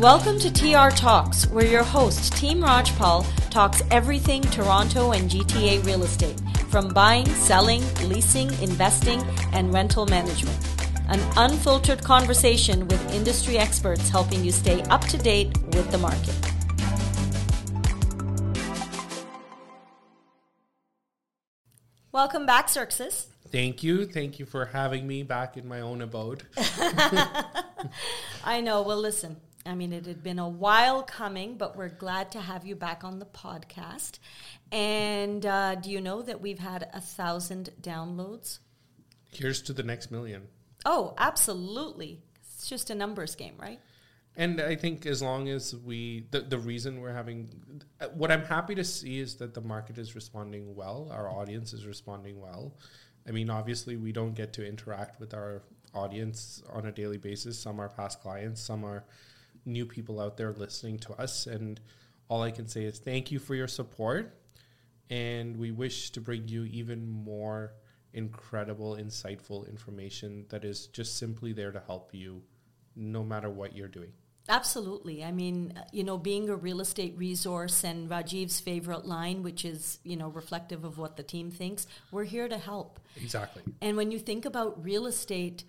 Welcome 0.00 0.38
to 0.40 0.52
TR 0.52 0.94
Talks, 0.94 1.46
where 1.46 1.64
your 1.64 1.82
host, 1.82 2.34
Team 2.34 2.60
Rajpal, 2.60 3.24
talks 3.48 3.80
everything 3.90 4.42
Toronto 4.42 5.12
and 5.12 5.30
GTA 5.30 5.82
real 5.86 6.02
estate, 6.02 6.38
from 6.68 6.88
buying, 6.88 7.24
selling, 7.24 7.82
leasing, 8.06 8.48
investing, 8.62 9.22
and 9.54 9.72
rental 9.72 10.04
management. 10.04 10.54
An 11.08 11.18
unfiltered 11.38 12.04
conversation 12.04 12.86
with 12.88 13.14
industry 13.14 13.56
experts 13.56 14.10
helping 14.10 14.44
you 14.44 14.52
stay 14.52 14.82
up 14.82 15.00
to 15.06 15.16
date 15.16 15.56
with 15.68 15.90
the 15.90 15.96
market. 15.96 16.34
Welcome 22.12 22.44
back, 22.44 22.68
Xerxes. 22.68 23.28
Thank 23.50 23.82
you. 23.82 24.04
Thank 24.04 24.38
you 24.38 24.44
for 24.44 24.66
having 24.66 25.06
me 25.06 25.22
back 25.22 25.56
in 25.56 25.66
my 25.66 25.80
own 25.80 26.02
abode. 26.02 26.42
I 28.44 28.60
know. 28.60 28.82
Well, 28.82 28.98
listen, 28.98 29.36
I 29.66 29.74
mean, 29.74 29.92
it 29.92 30.06
had 30.06 30.22
been 30.22 30.38
a 30.38 30.48
while 30.48 31.02
coming, 31.02 31.56
but 31.56 31.76
we're 31.76 31.88
glad 31.88 32.30
to 32.32 32.40
have 32.40 32.64
you 32.64 32.76
back 32.76 33.04
on 33.04 33.18
the 33.18 33.26
podcast. 33.26 34.18
And 34.72 35.44
uh, 35.44 35.76
do 35.76 35.90
you 35.90 36.00
know 36.00 36.22
that 36.22 36.40
we've 36.40 36.58
had 36.58 36.88
a 36.92 37.00
thousand 37.00 37.70
downloads? 37.80 38.58
Here's 39.30 39.62
to 39.62 39.72
the 39.72 39.82
next 39.82 40.10
million. 40.10 40.48
Oh, 40.84 41.14
absolutely. 41.18 42.22
It's 42.40 42.68
just 42.68 42.90
a 42.90 42.94
numbers 42.94 43.34
game, 43.34 43.54
right? 43.58 43.80
And 44.36 44.60
I 44.60 44.76
think 44.76 45.06
as 45.06 45.22
long 45.22 45.48
as 45.48 45.74
we, 45.74 46.26
the, 46.30 46.40
the 46.40 46.58
reason 46.58 47.00
we're 47.00 47.12
having, 47.12 47.48
what 48.14 48.30
I'm 48.30 48.44
happy 48.44 48.74
to 48.74 48.84
see 48.84 49.18
is 49.18 49.36
that 49.36 49.54
the 49.54 49.62
market 49.62 49.96
is 49.96 50.14
responding 50.14 50.74
well, 50.74 51.08
our 51.10 51.28
audience 51.30 51.72
is 51.72 51.86
responding 51.86 52.40
well. 52.40 52.74
I 53.26 53.30
mean, 53.32 53.48
obviously, 53.50 53.96
we 53.96 54.12
don't 54.12 54.34
get 54.34 54.52
to 54.54 54.66
interact 54.66 55.18
with 55.20 55.34
our 55.34 55.62
audience 55.94 56.62
on 56.70 56.86
a 56.86 56.92
daily 56.92 57.16
basis. 57.16 57.58
Some 57.58 57.80
are 57.80 57.88
past 57.88 58.20
clients, 58.20 58.60
some 58.60 58.84
are 58.84 59.04
new 59.66 59.84
people 59.84 60.20
out 60.20 60.36
there 60.36 60.52
listening 60.52 60.98
to 61.00 61.12
us. 61.14 61.46
And 61.46 61.80
all 62.28 62.42
I 62.42 62.50
can 62.50 62.66
say 62.68 62.84
is 62.84 62.98
thank 62.98 63.30
you 63.30 63.38
for 63.38 63.54
your 63.54 63.68
support. 63.68 64.38
And 65.10 65.56
we 65.56 65.70
wish 65.70 66.10
to 66.10 66.20
bring 66.20 66.48
you 66.48 66.64
even 66.64 67.08
more 67.08 67.74
incredible, 68.12 68.96
insightful 68.96 69.68
information 69.68 70.46
that 70.48 70.64
is 70.64 70.86
just 70.88 71.18
simply 71.18 71.52
there 71.52 71.70
to 71.70 71.80
help 71.86 72.14
you 72.14 72.42
no 72.96 73.22
matter 73.22 73.50
what 73.50 73.76
you're 73.76 73.88
doing. 73.88 74.12
Absolutely. 74.48 75.24
I 75.24 75.32
mean, 75.32 75.74
you 75.92 76.04
know, 76.04 76.16
being 76.16 76.48
a 76.48 76.56
real 76.56 76.80
estate 76.80 77.14
resource 77.16 77.82
and 77.82 78.08
Rajiv's 78.08 78.60
favorite 78.60 79.04
line, 79.04 79.42
which 79.42 79.64
is, 79.64 79.98
you 80.04 80.16
know, 80.16 80.28
reflective 80.28 80.84
of 80.84 80.98
what 80.98 81.16
the 81.16 81.22
team 81.22 81.50
thinks, 81.50 81.86
we're 82.12 82.24
here 82.24 82.48
to 82.48 82.56
help. 82.56 83.00
Exactly. 83.16 83.62
And 83.82 83.96
when 83.96 84.12
you 84.12 84.18
think 84.18 84.44
about 84.44 84.82
real 84.84 85.06
estate, 85.06 85.64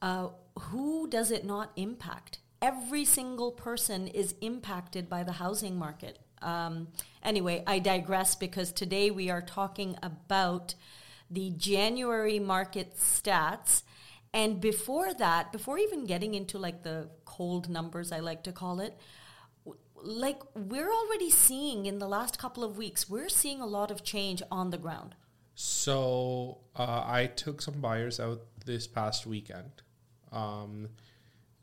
uh, 0.00 0.28
who 0.58 1.08
does 1.08 1.30
it 1.30 1.44
not 1.44 1.72
impact? 1.76 2.38
Every 2.62 3.04
single 3.04 3.52
person 3.52 4.06
is 4.06 4.34
impacted 4.40 5.08
by 5.08 5.24
the 5.24 5.32
housing 5.32 5.76
market. 5.76 6.18
Um, 6.40 6.88
anyway, 7.22 7.62
I 7.66 7.80
digress 7.80 8.34
because 8.36 8.72
today 8.72 9.10
we 9.10 9.30
are 9.30 9.42
talking 9.42 9.96
about 10.02 10.74
the 11.30 11.50
January 11.50 12.38
market 12.38 12.96
stats 12.96 13.82
and 14.34 14.60
before 14.60 15.12
that, 15.14 15.52
before 15.52 15.78
even 15.78 16.06
getting 16.06 16.34
into 16.34 16.58
like 16.58 16.82
the 16.82 17.10
cold 17.24 17.68
numbers, 17.68 18.12
I 18.12 18.20
like 18.20 18.44
to 18.44 18.52
call 18.52 18.80
it, 18.80 18.96
like 19.94 20.40
we're 20.54 20.90
already 20.90 21.30
seeing 21.30 21.86
in 21.86 21.98
the 21.98 22.08
last 22.08 22.38
couple 22.38 22.64
of 22.64 22.76
weeks, 22.78 23.10
we're 23.10 23.28
seeing 23.28 23.60
a 23.60 23.66
lot 23.66 23.90
of 23.90 24.02
change 24.02 24.42
on 24.50 24.70
the 24.70 24.78
ground. 24.78 25.14
So 25.54 26.58
uh, 26.74 27.04
I 27.06 27.26
took 27.26 27.60
some 27.60 27.80
buyers 27.80 28.18
out 28.18 28.40
this 28.64 28.86
past 28.86 29.26
weekend. 29.26 29.82
Um, 30.32 30.88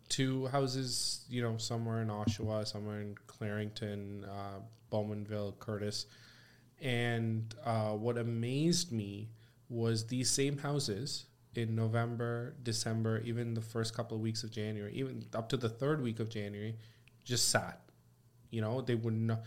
two 0.09 0.47
houses, 0.47 1.25
you 1.29 1.41
know, 1.41 1.57
somewhere 1.57 2.01
in 2.01 2.09
Oshawa, 2.09 2.67
somewhere 2.67 3.01
in 3.01 3.15
Clarington, 3.27 4.27
uh, 4.27 4.59
Bowmanville, 4.91 5.57
Courtice. 5.59 6.07
And 6.81 7.53
uh, 7.63 7.91
what 7.91 8.17
amazed 8.17 8.91
me 8.91 9.29
was 9.69 10.07
these 10.07 10.29
same 10.29 10.57
houses 10.57 11.25
in 11.55 11.75
November, 11.75 12.55
December, 12.63 13.21
even 13.25 13.53
the 13.53 13.61
first 13.61 13.95
couple 13.95 14.17
of 14.17 14.21
weeks 14.21 14.43
of 14.43 14.51
January, 14.51 14.93
even 14.93 15.25
up 15.33 15.49
to 15.49 15.57
the 15.57 15.69
third 15.69 16.01
week 16.01 16.19
of 16.19 16.29
January, 16.29 16.75
just 17.23 17.49
sat. 17.49 17.79
You 18.49 18.61
know, 18.61 18.81
they 18.81 18.95
would 18.95 19.13
not 19.13 19.41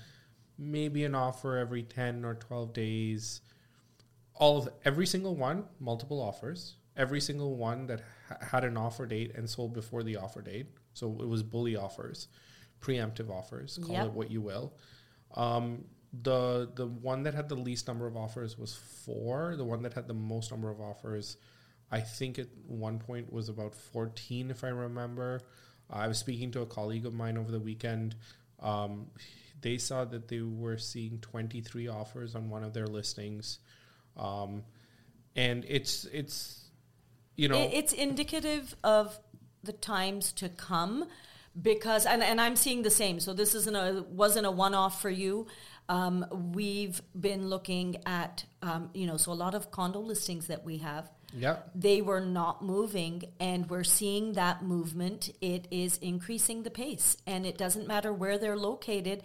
maybe 0.59 1.05
an 1.05 1.15
offer 1.15 1.57
every 1.57 1.83
10 1.83 2.25
or 2.25 2.35
12 2.35 2.73
days. 2.73 3.41
All 4.35 4.59
of 4.59 4.69
every 4.85 5.07
single 5.07 5.35
one, 5.35 5.65
multiple 5.81 6.21
offers. 6.21 6.77
Every 6.97 7.21
single 7.21 7.57
one 7.57 7.87
that 7.87 8.03
ha- 8.29 8.39
had 8.41 8.65
an 8.65 8.77
offer 8.77 9.07
date 9.07 9.33
and 9.35 9.49
sold 9.49 9.73
before 9.73 10.03
the 10.03 10.17
offer 10.17 10.43
date. 10.43 10.67
So 10.95 11.17
it 11.21 11.29
was 11.29 11.43
bully 11.43 11.77
offers, 11.77 12.29
preemptive 12.81 13.31
offers, 13.31 13.79
call 13.83 13.95
yep. 13.95 14.07
it 14.07 14.13
what 14.13 14.31
you 14.31 14.41
will. 14.41 14.75
Um, 15.35 15.85
the 16.23 16.71
the 16.75 16.87
one 16.87 17.23
that 17.23 17.33
had 17.33 17.49
the 17.49 17.55
least 17.55 17.89
number 17.89 18.07
of 18.07 18.17
offers 18.17 18.59
was 18.59 18.75
four. 18.75 19.57
The 19.57 19.65
one 19.65 19.83
that 19.83 19.95
had 19.95 20.09
the 20.09 20.15
most 20.15 20.51
number 20.51 20.71
of 20.71 20.81
offers 20.81 21.39
I 21.93 22.01
think 22.01 22.39
at 22.39 22.49
one 22.67 22.99
point 22.99 23.31
was 23.31 23.51
about 23.51 23.75
14, 23.75 24.51
if 24.51 24.65
I 24.65 24.69
remember. 24.69 25.43
I 25.91 26.09
was 26.09 26.19
speaking 26.19 26.51
to 26.53 26.63
a 26.63 26.67
colleague 26.67 27.05
of 27.05 27.13
mine 27.13 27.37
over 27.37 27.53
the 27.53 27.61
weekend. 27.61 28.17
Um, 28.61 29.09
they 29.61 29.77
saw 29.77 30.07
that 30.07 30.27
they 30.27 30.41
were 30.41 30.79
seeing 30.79 31.19
23 31.19 31.89
offers 31.89 32.35
on 32.35 32.49
one 32.49 32.65
of 32.65 32.73
their 32.73 32.87
listings. 32.87 33.59
Um, 34.17 34.65
and 35.37 35.67
it's, 35.69 36.07
it's, 36.07 36.71
you 37.37 37.49
know, 37.49 37.71
it's 37.73 37.93
indicative 37.93 38.77
of 38.85 39.19
the 39.63 39.73
times 39.73 40.33
to 40.33 40.49
come 40.49 41.07
because, 41.61 42.07
and, 42.07 42.23
and 42.23 42.41
I'm 42.41 42.57
seeing 42.57 42.83
the 42.83 42.91
same. 42.91 43.21
So 43.21 43.33
this 43.33 43.55
isn't 43.55 43.77
a, 43.77 44.05
wasn't 44.09 44.47
a 44.47 44.51
one 44.51 44.75
off 44.75 45.01
for 45.01 45.11
you. 45.11 45.47
Um, 45.89 46.27
we've 46.55 47.03
been 47.19 47.49
looking 47.49 47.97
at, 48.07 48.45
um, 48.63 48.91
you 48.95 49.07
know, 49.07 49.17
so 49.17 49.33
a 49.33 49.35
lot 49.35 49.55
of 49.55 49.71
condo 49.71 50.01
listings 50.01 50.47
that 50.47 50.65
we 50.65 50.79
have 50.79 51.11
yeah 51.35 51.57
They 51.75 52.03
were 52.03 52.21
not 52.21 52.63
moving, 52.63 53.25
and 53.41 53.69
we're 53.69 53.85
seeing 53.85 54.35
that 54.35 54.63
movement. 54.63 55.31
It 55.41 55.67
is 55.71 55.99
increasing 55.99 56.63
the 56.63 56.71
pace, 56.71 57.17
and 57.27 57.47
it 57.47 57.57
doesn't 57.57 57.87
matter 57.87 58.13
where 58.13 58.39
they're 58.39 58.57
located, 58.57 59.23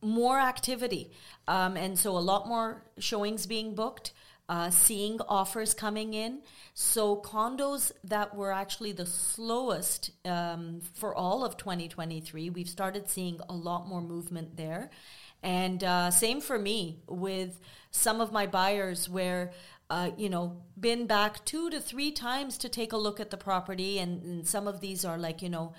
more 0.00 0.38
activity. 0.38 1.10
Um, 1.48 1.76
and 1.76 1.98
so 1.98 2.16
a 2.16 2.18
lot 2.18 2.46
more 2.46 2.84
showings 2.98 3.46
being 3.46 3.74
booked. 3.74 4.12
Uh, 4.50 4.68
seeing 4.68 5.20
offers 5.28 5.74
coming 5.74 6.12
in. 6.12 6.40
So, 6.74 7.14
condos 7.14 7.92
that 8.02 8.34
were 8.34 8.50
actually 8.50 8.90
the 8.90 9.06
slowest 9.06 10.10
um, 10.24 10.80
for 10.92 11.14
all 11.14 11.44
of 11.44 11.56
2023, 11.56 12.50
we've 12.50 12.68
started 12.68 13.08
seeing 13.08 13.38
a 13.48 13.54
lot 13.54 13.86
more 13.86 14.02
movement 14.02 14.56
there. 14.56 14.90
And 15.40 15.84
uh, 15.84 16.10
same 16.10 16.40
for 16.40 16.58
me 16.58 16.98
with 17.06 17.60
some 17.92 18.20
of 18.20 18.32
my 18.32 18.48
buyers 18.48 19.08
where 19.08 19.52
uh, 19.88 20.10
you 20.16 20.28
know, 20.28 20.62
been 20.78 21.06
back 21.06 21.44
two 21.44 21.70
to 21.70 21.80
three 21.80 22.10
times 22.10 22.58
to 22.58 22.68
take 22.68 22.92
a 22.92 22.96
look 22.96 23.20
at 23.20 23.30
the 23.30 23.36
property, 23.36 24.00
and, 24.00 24.22
and 24.24 24.48
some 24.48 24.66
of 24.66 24.80
these 24.80 25.04
are 25.04 25.18
like 25.18 25.42
you 25.42 25.48
know, 25.48 25.74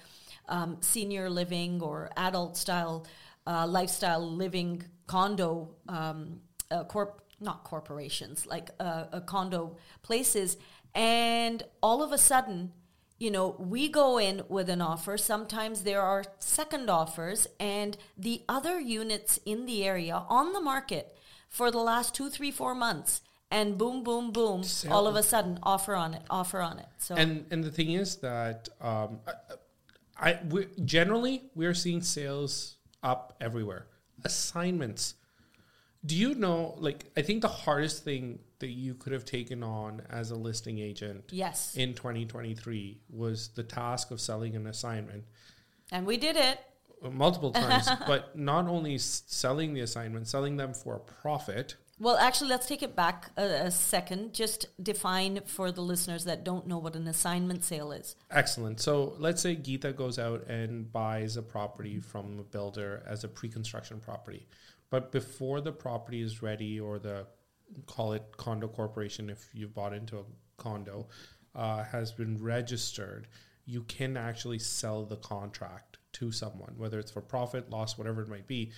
um, 0.48 0.78
senior 0.80 1.30
living 1.30 1.82
or 1.82 2.10
adult 2.16 2.56
style 2.56 3.06
uh, 3.48 3.68
lifestyle 3.68 4.26
living 4.26 4.84
condo 5.08 5.76
um, 5.90 6.40
uh, 6.70 6.84
corp 6.86 7.22
not 7.42 7.64
corporations 7.64 8.46
like 8.46 8.70
uh, 8.80 9.06
a 9.12 9.22
condo 9.22 9.78
places, 10.02 10.58
and 10.94 11.64
all 11.82 12.04
of 12.04 12.12
a 12.12 12.18
sudden. 12.18 12.74
You 13.18 13.30
know, 13.30 13.56
we 13.60 13.88
go 13.88 14.18
in 14.18 14.42
with 14.50 14.68
an 14.68 14.82
offer. 14.82 15.16
Sometimes 15.16 15.84
there 15.84 16.02
are 16.02 16.24
second 16.40 16.90
offers, 16.90 17.46
and 17.60 17.96
the 18.18 18.42
other 18.50 18.80
units 18.80 19.40
in 19.46 19.68
the 19.68 19.86
area 19.86 20.24
on 20.28 20.54
the 20.54 20.60
market 20.60 21.16
for 21.48 21.70
the 21.70 21.78
last 21.78 22.16
two, 22.16 22.32
three, 22.32 22.50
four 22.50 22.74
months 22.74 23.22
and 23.52 23.78
boom, 23.78 24.04
boom, 24.04 24.32
boom, 24.32 24.64
all 24.90 25.08
of 25.08 25.16
a 25.16 25.22
sudden, 25.22 25.60
offer 25.62 25.94
on 25.94 26.14
it, 26.14 26.22
offer 26.30 26.62
on 26.62 26.80
it. 26.80 26.88
So 26.98 27.16
and 27.16 27.46
and 27.52 27.64
the 27.64 27.70
thing 27.70 27.92
is 27.92 28.16
that 28.18 28.70
um, 28.80 29.20
I, 30.18 30.32
I 30.32 30.40
we, 30.50 30.68
generally 30.86 31.44
we're 31.54 31.74
seeing 31.74 32.02
sales 32.02 32.78
up 33.04 33.36
everywhere. 33.42 33.88
Assignments. 34.24 35.16
Do 36.06 36.16
you 36.16 36.36
know? 36.36 36.76
Like, 36.78 37.06
I 37.16 37.22
think 37.22 37.42
the 37.42 37.48
hardest 37.48 38.04
thing 38.04 38.40
that 38.60 38.70
you 38.70 38.96
could 38.96 39.14
have 39.14 39.26
taken 39.26 39.64
on 39.64 40.02
as 40.10 40.32
a 40.32 40.36
listing 40.36 40.80
agent, 40.80 41.26
yes, 41.32 41.76
in 41.76 41.94
2023 41.94 43.02
was 43.10 43.50
the 43.50 43.64
task 43.64 44.12
of 44.12 44.20
selling 44.20 44.56
an 44.56 44.68
assignment, 44.68 45.24
and 45.92 46.06
we 46.06 46.18
did 46.18 46.36
it 46.36 46.60
multiple 47.12 47.52
times. 47.54 47.90
but 48.08 48.36
not 48.36 48.68
only 48.68 48.98
selling 48.98 49.74
the 49.74 49.82
assignment, 49.82 50.28
selling 50.28 50.58
them 50.58 50.74
for 50.74 50.96
a 50.96 51.00
profit 51.00 51.76
well, 52.02 52.18
actually, 52.18 52.50
let's 52.50 52.66
take 52.66 52.82
it 52.82 52.96
back 52.96 53.30
a, 53.38 53.44
a, 53.66 53.72
second. 53.72 54.34
Just 54.34 54.66
define 54.82 55.42
for 55.46 55.72
the 55.72 55.82
listeners 55.82 56.26
that 56.26 56.44
don't 56.44 56.66
know 56.66 56.80
what 56.80 56.96
an 56.96 57.08
assignment 57.08 57.64
sale 57.64 57.92
is. 57.92 58.16
Excellent. 58.32 58.80
So 58.80 59.14
let's 59.20 59.40
say 59.40 59.56
Geeta 59.56 59.96
goes 59.96 60.18
out 60.18 60.48
and 60.48 60.92
buys 60.92 61.38
a 61.38 61.44
property 61.44 62.00
from 62.00 62.40
a 62.40 62.44
builder 62.44 63.04
as 63.06 63.24
a 63.24 63.28
pre-construction 63.28 64.00
property, 64.00 64.48
but 64.92 65.12
before 65.12 65.62
the 65.62 65.72
property 65.72 66.22
is 66.22 66.44
ready, 66.44 66.80
or 66.80 67.00
the 67.00 67.26
call 67.88 68.14
it 68.14 68.24
condo 68.38 68.68
corporation 68.68 69.30
if 69.30 69.50
you've 69.54 69.74
bought 69.74 69.94
into 69.94 70.20
a 70.20 70.24
condo 70.58 71.08
uh, 71.56 71.84
has 71.86 72.12
been 72.12 72.42
registered, 72.42 73.28
you 73.66 73.82
can 73.84 74.18
actually 74.18 74.60
sell 74.60 75.06
the 75.06 75.16
contract 75.16 75.98
to 76.14 76.32
someone, 76.32 76.74
whether 76.78 77.00
it's 77.00 77.12
for 77.12 77.22
profit, 77.22 77.70
loss, 77.70 77.98
whatever 77.98 78.22
it 78.22 78.28
might 78.28 78.46
be. 78.46 78.72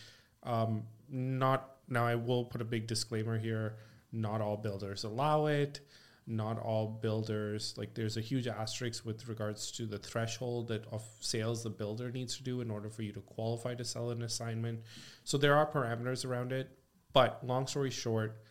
Um, 0.43 0.83
not 1.09 1.73
now, 1.89 2.05
I 2.05 2.15
will 2.15 2.45
put 2.45 2.61
a 2.61 2.65
big 2.65 2.87
disclaimer 2.87 3.37
here. 3.37 3.75
Not 4.11 4.41
all 4.41 4.55
builders 4.55 5.03
allow 5.03 5.47
it. 5.47 5.81
Not 6.25 6.57
all 6.59 6.87
builders 6.87 7.73
like. 7.77 7.93
There's 7.95 8.15
a 8.15 8.21
huge 8.21 8.47
asterisk 8.47 9.05
with 9.05 9.27
regards 9.27 9.71
to 9.73 9.85
the 9.85 9.97
threshold 9.97 10.69
that 10.69 10.85
of 10.91 11.03
sales 11.19 11.63
the 11.63 11.69
builder 11.69 12.11
needs 12.11 12.37
to 12.37 12.43
do 12.43 12.61
in 12.61 12.71
order 12.71 12.89
for 12.89 13.01
you 13.01 13.11
to 13.11 13.19
qualify 13.21 13.75
to 13.75 13.83
sell 13.83 14.09
an 14.11 14.21
assignment. 14.21 14.79
So 15.25 15.37
there 15.37 15.55
are 15.55 15.69
parameters 15.69 16.25
around 16.25 16.53
it. 16.53 16.69
But 17.11 17.45
long 17.45 17.67
story 17.67 17.91
short, 17.91 18.41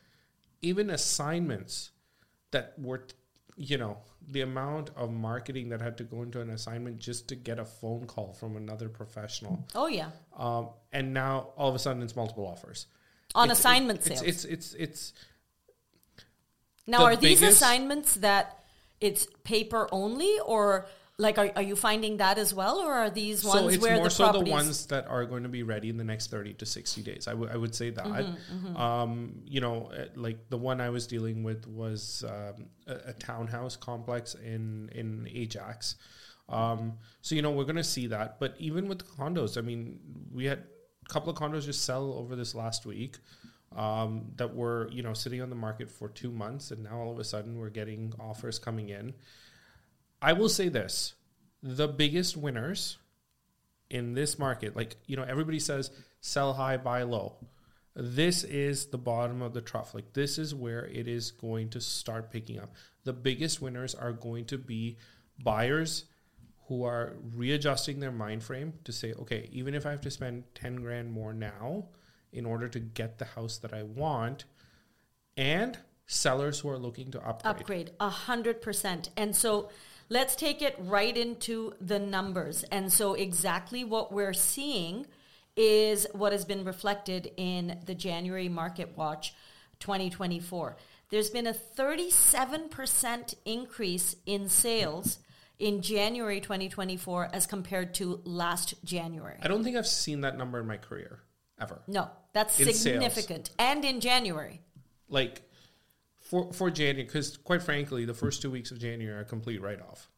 even 0.60 0.90
assignments 0.90 1.90
that 2.50 2.74
were 2.78 3.06
you 3.56 3.76
know 3.78 3.98
the 4.30 4.40
amount 4.42 4.90
of 4.96 5.10
marketing 5.10 5.69
that 5.70 5.80
had 5.80 5.96
to 5.98 6.04
go 6.04 6.22
into 6.22 6.40
an 6.40 6.50
assignment 6.50 6.98
just 6.98 7.28
to 7.28 7.34
get 7.34 7.58
a 7.58 7.64
phone 7.64 8.06
call 8.06 8.32
from 8.32 8.56
another 8.56 8.88
professional 8.88 9.66
Oh 9.74 9.88
yeah, 9.88 10.08
um, 10.38 10.69
and 10.92 11.12
now 11.12 11.48
all 11.56 11.69
of 11.69 11.74
a 11.74 11.78
sudden 11.78 12.02
it's 12.02 12.16
multiple 12.16 12.46
offers 12.46 12.86
on 13.34 13.46
It's- 13.48 13.58
assignment 13.58 13.98
it's, 13.98 14.08
sales. 14.08 14.22
it's 14.22 14.44
it's 14.44 14.74
it's 14.74 15.12
now, 16.87 16.99
the 16.99 17.05
are 17.05 17.17
these 17.17 17.40
biggest- 17.40 17.62
assignments 17.62 18.14
that 18.17 18.58
it's 19.00 19.26
paper 19.44 19.88
only, 19.93 20.38
or 20.44 20.87
like 21.19 21.38
are, 21.38 21.50
are 21.56 21.62
you 21.62 21.76
finding 21.76 22.17
that 22.17 22.38
as 22.38 22.52
well, 22.55 22.79
or 22.79 22.93
are 22.93 23.11
these 23.11 23.44
ones 23.44 23.61
so 23.61 23.69
it's 23.69 23.82
where 23.82 23.96
more 23.96 24.05
the 24.05 24.11
so 24.11 24.32
the 24.32 24.50
ones 24.50 24.87
that 24.87 25.06
are 25.06 25.25
going 25.25 25.43
to 25.43 25.49
be 25.49 25.62
ready 25.62 25.88
in 25.88 25.96
the 25.96 26.05
next 26.05 26.31
30 26.31 26.55
to 26.55 26.67
60 26.67 27.02
days. 27.02 27.29
I 27.29 27.34
would 27.34 27.50
I 27.50 27.56
would 27.56 27.75
say 27.75 27.90
that. 27.90 28.05
Mm-hmm, 28.05 28.76
um 28.76 29.43
you 29.44 29.61
know 29.61 29.90
uh, 29.96 30.06
like 30.17 30.49
the 30.49 30.56
one 30.56 30.81
i 30.81 30.88
was 30.90 31.06
dealing 31.06 31.43
with 31.43 31.67
was 31.69 32.25
um, 32.26 32.67
a, 32.87 33.11
a 33.11 33.12
townhouse 33.12 33.76
complex 33.76 34.34
in 34.34 34.88
in 34.94 35.29
ajax. 35.32 35.96
Um 36.49 36.94
so 37.20 37.34
you 37.34 37.43
know 37.43 37.50
we're 37.50 37.64
going 37.64 37.76
to 37.76 37.84
see 37.84 38.08
that. 38.08 38.40
But 38.40 38.55
even 38.58 38.88
with 38.88 38.99
the 39.00 39.05
condos 39.05 39.56
i 39.58 39.61
mean 39.61 39.99
we 40.32 40.46
had 40.46 40.58
a 41.08 41.12
couple 41.12 41.31
of 41.31 41.37
condos 41.37 41.64
just 41.67 41.84
sell 41.84 42.12
over 42.14 42.37
this 42.37 42.55
last 42.55 42.87
week 42.87 43.19
um, 43.76 44.32
that 44.36 44.54
were 44.54 44.88
you 44.90 45.02
know 45.02 45.14
sitting 45.14 45.40
on 45.42 45.50
the 45.50 45.56
market 45.56 45.90
for 45.90 46.08
two 46.08 46.30
months 46.30 46.70
and 46.70 46.82
now 46.82 46.98
all 46.98 47.12
of 47.12 47.19
a 47.19 47.24
sudden 47.24 47.58
we're 47.58 47.70
getting 47.70 48.12
offers 48.20 48.58
coming 48.58 48.88
in 48.88 49.14
i 50.20 50.32
will 50.32 50.48
say 50.48 50.69
this 50.69 51.14
the 51.62 51.88
biggest 51.88 52.36
winners 52.36 52.98
in 53.92 54.14
this 54.14 54.38
market, 54.38 54.74
like 54.74 54.96
you 55.06 55.16
know, 55.16 55.22
everybody 55.22 55.60
says 55.60 55.90
sell 56.20 56.54
high, 56.54 56.78
buy 56.78 57.02
low. 57.02 57.36
This 57.94 58.42
is 58.42 58.86
the 58.86 58.98
bottom 58.98 59.42
of 59.42 59.52
the 59.52 59.60
trough. 59.60 59.94
Like 59.94 60.14
this 60.14 60.38
is 60.38 60.54
where 60.54 60.86
it 60.86 61.06
is 61.06 61.30
going 61.30 61.69
to 61.70 61.80
start 61.80 62.32
picking 62.32 62.58
up. 62.58 62.74
The 63.04 63.12
biggest 63.12 63.60
winners 63.60 63.94
are 63.94 64.12
going 64.12 64.46
to 64.46 64.58
be 64.58 64.96
buyers 65.38 66.06
who 66.69 66.84
are 66.84 67.16
readjusting 67.34 68.00
their 68.00 68.12
mind 68.12 68.42
frame 68.42 68.72
to 68.84 68.92
say, 68.92 69.12
okay, 69.12 69.48
even 69.52 69.74
if 69.74 69.84
I 69.84 69.90
have 69.90 70.00
to 70.02 70.10
spend 70.10 70.44
10 70.54 70.76
grand 70.76 71.12
more 71.12 71.34
now 71.34 71.88
in 72.32 72.46
order 72.46 72.69
to 72.69 72.81
get 72.81 73.19
the 73.19 73.25
house 73.25 73.58
that 73.58 73.73
I 73.73 73.82
want, 73.82 74.44
and 75.37 75.79
sellers 76.06 76.61
who 76.61 76.69
are 76.69 76.79
looking 76.79 77.11
to 77.11 77.20
upgrade. 77.26 77.56
upgrade 77.56 77.90
a 78.00 78.11
hundred 78.11 78.61
percent. 78.61 79.11
And 79.17 79.34
so 79.34 79.70
let's 80.08 80.37
take 80.37 80.62
it 80.62 80.76
right 80.79 81.17
into 81.17 81.75
the 81.81 81.99
numbers. 81.99 82.64
And 82.64 82.93
so 82.93 83.14
exactly 83.14 83.84
what 83.84 84.12
we're 84.12 84.34
seeing 84.34 85.06
is 85.56 86.06
what 86.12 86.32
has 86.32 86.44
been 86.44 86.64
reflected 86.64 87.31
in 87.37 87.79
the 87.87 87.94
january 87.94 88.49
market 88.49 88.96
watch 88.96 89.34
2024 89.81 90.76
there's 91.11 91.29
been 91.29 91.46
a 91.46 91.52
37% 91.52 93.34
increase 93.44 94.17
in 94.25 94.49
sales 94.49 95.19
in 95.58 95.82
january 95.82 96.40
2024 96.40 97.29
as 97.34 97.46
compared 97.46 97.93
to 97.94 98.20
last 98.25 98.75
january. 98.84 99.37
I 99.43 99.49
don't 99.49 99.62
think 99.62 99.76
I've 99.76 99.87
seen 99.87 100.23
that 100.23 100.38
number 100.38 100.58
in 100.58 100.67
my 100.67 100.79
career 100.79 101.20
ever. 101.62 101.79
no 101.87 102.05
that's 102.32 102.59
In 102.61 102.67
sales. 102.67 102.81
significant 102.81 103.50
and 103.59 103.85
in 103.85 104.00
january 104.00 104.61
like 105.09 105.43
for 106.31 106.53
for 106.53 106.70
January, 106.70 107.05
because 107.05 107.37
quite 107.37 107.62
frankly, 107.62 108.06
the 108.06 108.14
first 108.14 108.41
two 108.43 108.50
weeks 108.50 108.70
of 108.70 108.79
January 108.79 109.14
are 109.19 109.20
a 109.20 109.25
complete 109.37 109.61
write 109.61 109.82
off. 109.82 110.09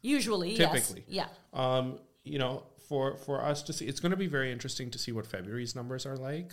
usually 0.00 0.54
Typically. 0.56 1.04
yes 1.08 1.28
yeah 1.54 1.62
Um, 1.78 1.98
you 2.24 2.38
know, 2.38 2.62
for 2.88 3.16
for 3.16 3.36
us 3.50 3.62
to 3.64 3.72
see, 3.74 3.86
it's 3.90 4.00
going 4.00 4.14
to 4.18 4.22
be 4.26 4.30
very 4.38 4.50
interesting 4.56 4.90
to 4.94 4.98
see 4.98 5.12
what 5.12 5.26
February's 5.26 5.74
numbers 5.74 6.06
are 6.06 6.16
like. 6.16 6.50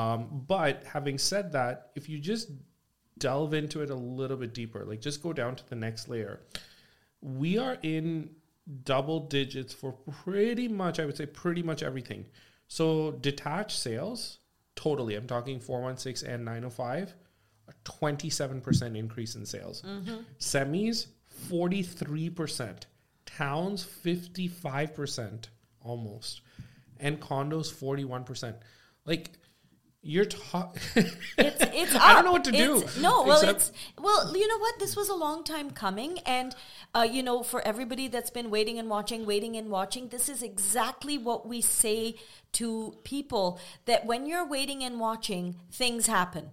Um, 0.00 0.44
but 0.48 0.82
having 0.84 1.16
said 1.18 1.52
that, 1.52 1.74
if 1.94 2.08
you 2.08 2.18
just 2.18 2.48
delve 3.18 3.54
into 3.54 3.82
it 3.82 3.90
a 3.90 3.94
little 4.20 4.36
bit 4.36 4.52
deeper, 4.54 4.84
like 4.84 5.00
just 5.00 5.22
go 5.22 5.32
down 5.32 5.54
to 5.56 5.64
the 5.68 5.76
next 5.76 6.08
layer, 6.08 6.40
we 7.20 7.58
are 7.58 7.76
in 7.82 8.30
double 8.84 9.20
digits 9.38 9.72
for 9.80 9.92
pretty 10.24 10.66
much, 10.68 10.98
I 10.98 11.06
would 11.06 11.16
say, 11.16 11.26
pretty 11.26 11.62
much 11.62 11.82
everything. 11.84 12.26
So 12.70 13.10
detached 13.10 13.76
sales, 13.76 14.38
totally. 14.76 15.16
I'm 15.16 15.26
talking 15.26 15.58
416 15.58 16.28
and 16.30 16.44
905, 16.44 17.14
a 17.66 17.72
27% 17.84 18.96
increase 18.96 19.34
in 19.34 19.44
sales. 19.44 19.82
Mm-hmm. 19.82 20.18
Semis, 20.38 21.08
43%. 21.48 22.76
Towns, 23.26 23.84
55% 23.84 25.46
almost. 25.82 26.42
And 27.00 27.20
condos, 27.20 27.74
41%. 27.74 28.54
Like, 29.04 29.32
you're 30.02 30.24
talking. 30.24 30.80
It's 31.38 31.62
it's. 31.62 31.94
I 31.94 32.14
don't 32.14 32.24
know 32.24 32.32
what 32.32 32.44
to 32.44 32.52
do, 32.52 32.76
It's- 32.78 32.96
no, 32.96 33.22
well, 33.24 33.40
except- 33.40 33.56
it's 33.56 33.72
well. 33.98 34.36
You 34.36 34.46
know 34.48 34.58
what? 34.58 34.78
This 34.78 34.96
was 34.96 35.08
a 35.08 35.14
long 35.14 35.44
time 35.44 35.70
coming, 35.70 36.18
and 36.26 36.54
uh, 36.94 37.06
you 37.10 37.22
know, 37.22 37.42
for 37.42 37.60
everybody 37.66 38.08
that's 38.08 38.30
been 38.30 38.50
waiting 38.50 38.78
and 38.78 38.88
watching, 38.88 39.26
waiting 39.26 39.56
and 39.56 39.68
watching, 39.70 40.08
this 40.08 40.28
is 40.28 40.42
exactly 40.42 41.18
what 41.18 41.46
we 41.46 41.60
say 41.60 42.16
to 42.52 42.96
people 43.04 43.60
that 43.84 44.06
when 44.06 44.26
you're 44.26 44.46
waiting 44.46 44.82
and 44.82 44.98
watching, 45.00 45.56
things 45.70 46.06
happen. 46.06 46.50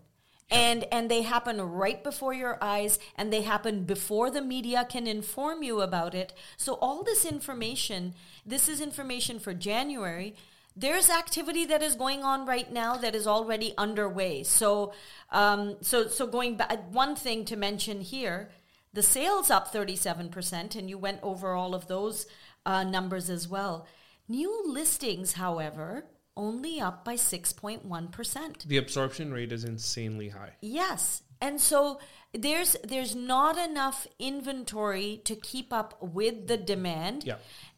And 0.50 0.86
and 0.94 1.12
they 1.12 1.24
happen 1.24 1.60
right 1.62 2.02
before 2.02 2.34
your 2.34 2.58
eyes 2.64 3.00
and 3.18 3.34
they 3.34 3.42
happen 3.42 3.84
before 3.84 4.32
the 4.32 4.42
media 4.42 4.86
can 4.90 5.06
inform 5.06 5.62
you 5.62 5.82
about 5.82 6.16
it. 6.16 6.32
So 6.56 6.76
all 6.76 7.04
this 7.04 7.26
information, 7.26 8.14
this 8.46 8.70
is 8.70 8.80
information 8.80 9.40
for 9.40 9.54
January 9.54 10.36
there's 10.78 11.10
activity 11.10 11.66
that 11.66 11.82
is 11.82 11.96
going 11.96 12.24
on 12.24 12.46
right 12.46 12.72
now 12.72 12.96
that 12.98 13.16
is 13.16 13.26
already 13.26 13.74
underway. 13.78 14.44
So, 14.44 14.94
um, 15.32 15.78
so, 15.82 16.08
so 16.08 16.28
going 16.28 16.56
back, 16.56 16.92
one 16.92 17.16
thing 17.16 17.46
to 17.46 17.56
mention 17.56 18.02
here, 18.02 18.50
the 18.94 19.02
sales 19.02 19.50
up 19.50 19.74
37%, 19.74 20.76
and 20.76 20.90
you 20.90 20.98
went 20.98 21.20
over 21.24 21.54
all 21.54 21.74
of 21.74 21.88
those 21.88 22.28
uh, 22.66 22.84
numbers 22.84 23.30
as 23.30 23.48
well. 23.48 23.88
New 24.28 24.64
listings, 24.66 25.34
however, 25.34 26.06
only 26.36 26.80
up 26.80 27.04
by 27.04 27.16
6.1%. 27.16 28.64
the 28.64 28.78
absorption 28.78 29.34
rate 29.34 29.52
is 29.52 29.64
insanely 29.64 30.30
high. 30.30 30.52
Yes. 30.62 31.24
And 31.42 31.60
so 31.60 32.00
there's 32.34 32.76
there's 32.84 33.16
not 33.16 33.58
enough 33.58 34.08
inventory 34.20 35.22
to 35.26 35.36
keep 35.36 35.72
up 35.72 35.98
with 36.02 36.48
the 36.48 36.58
demand. 36.58 37.24
Yeah. 37.26 37.36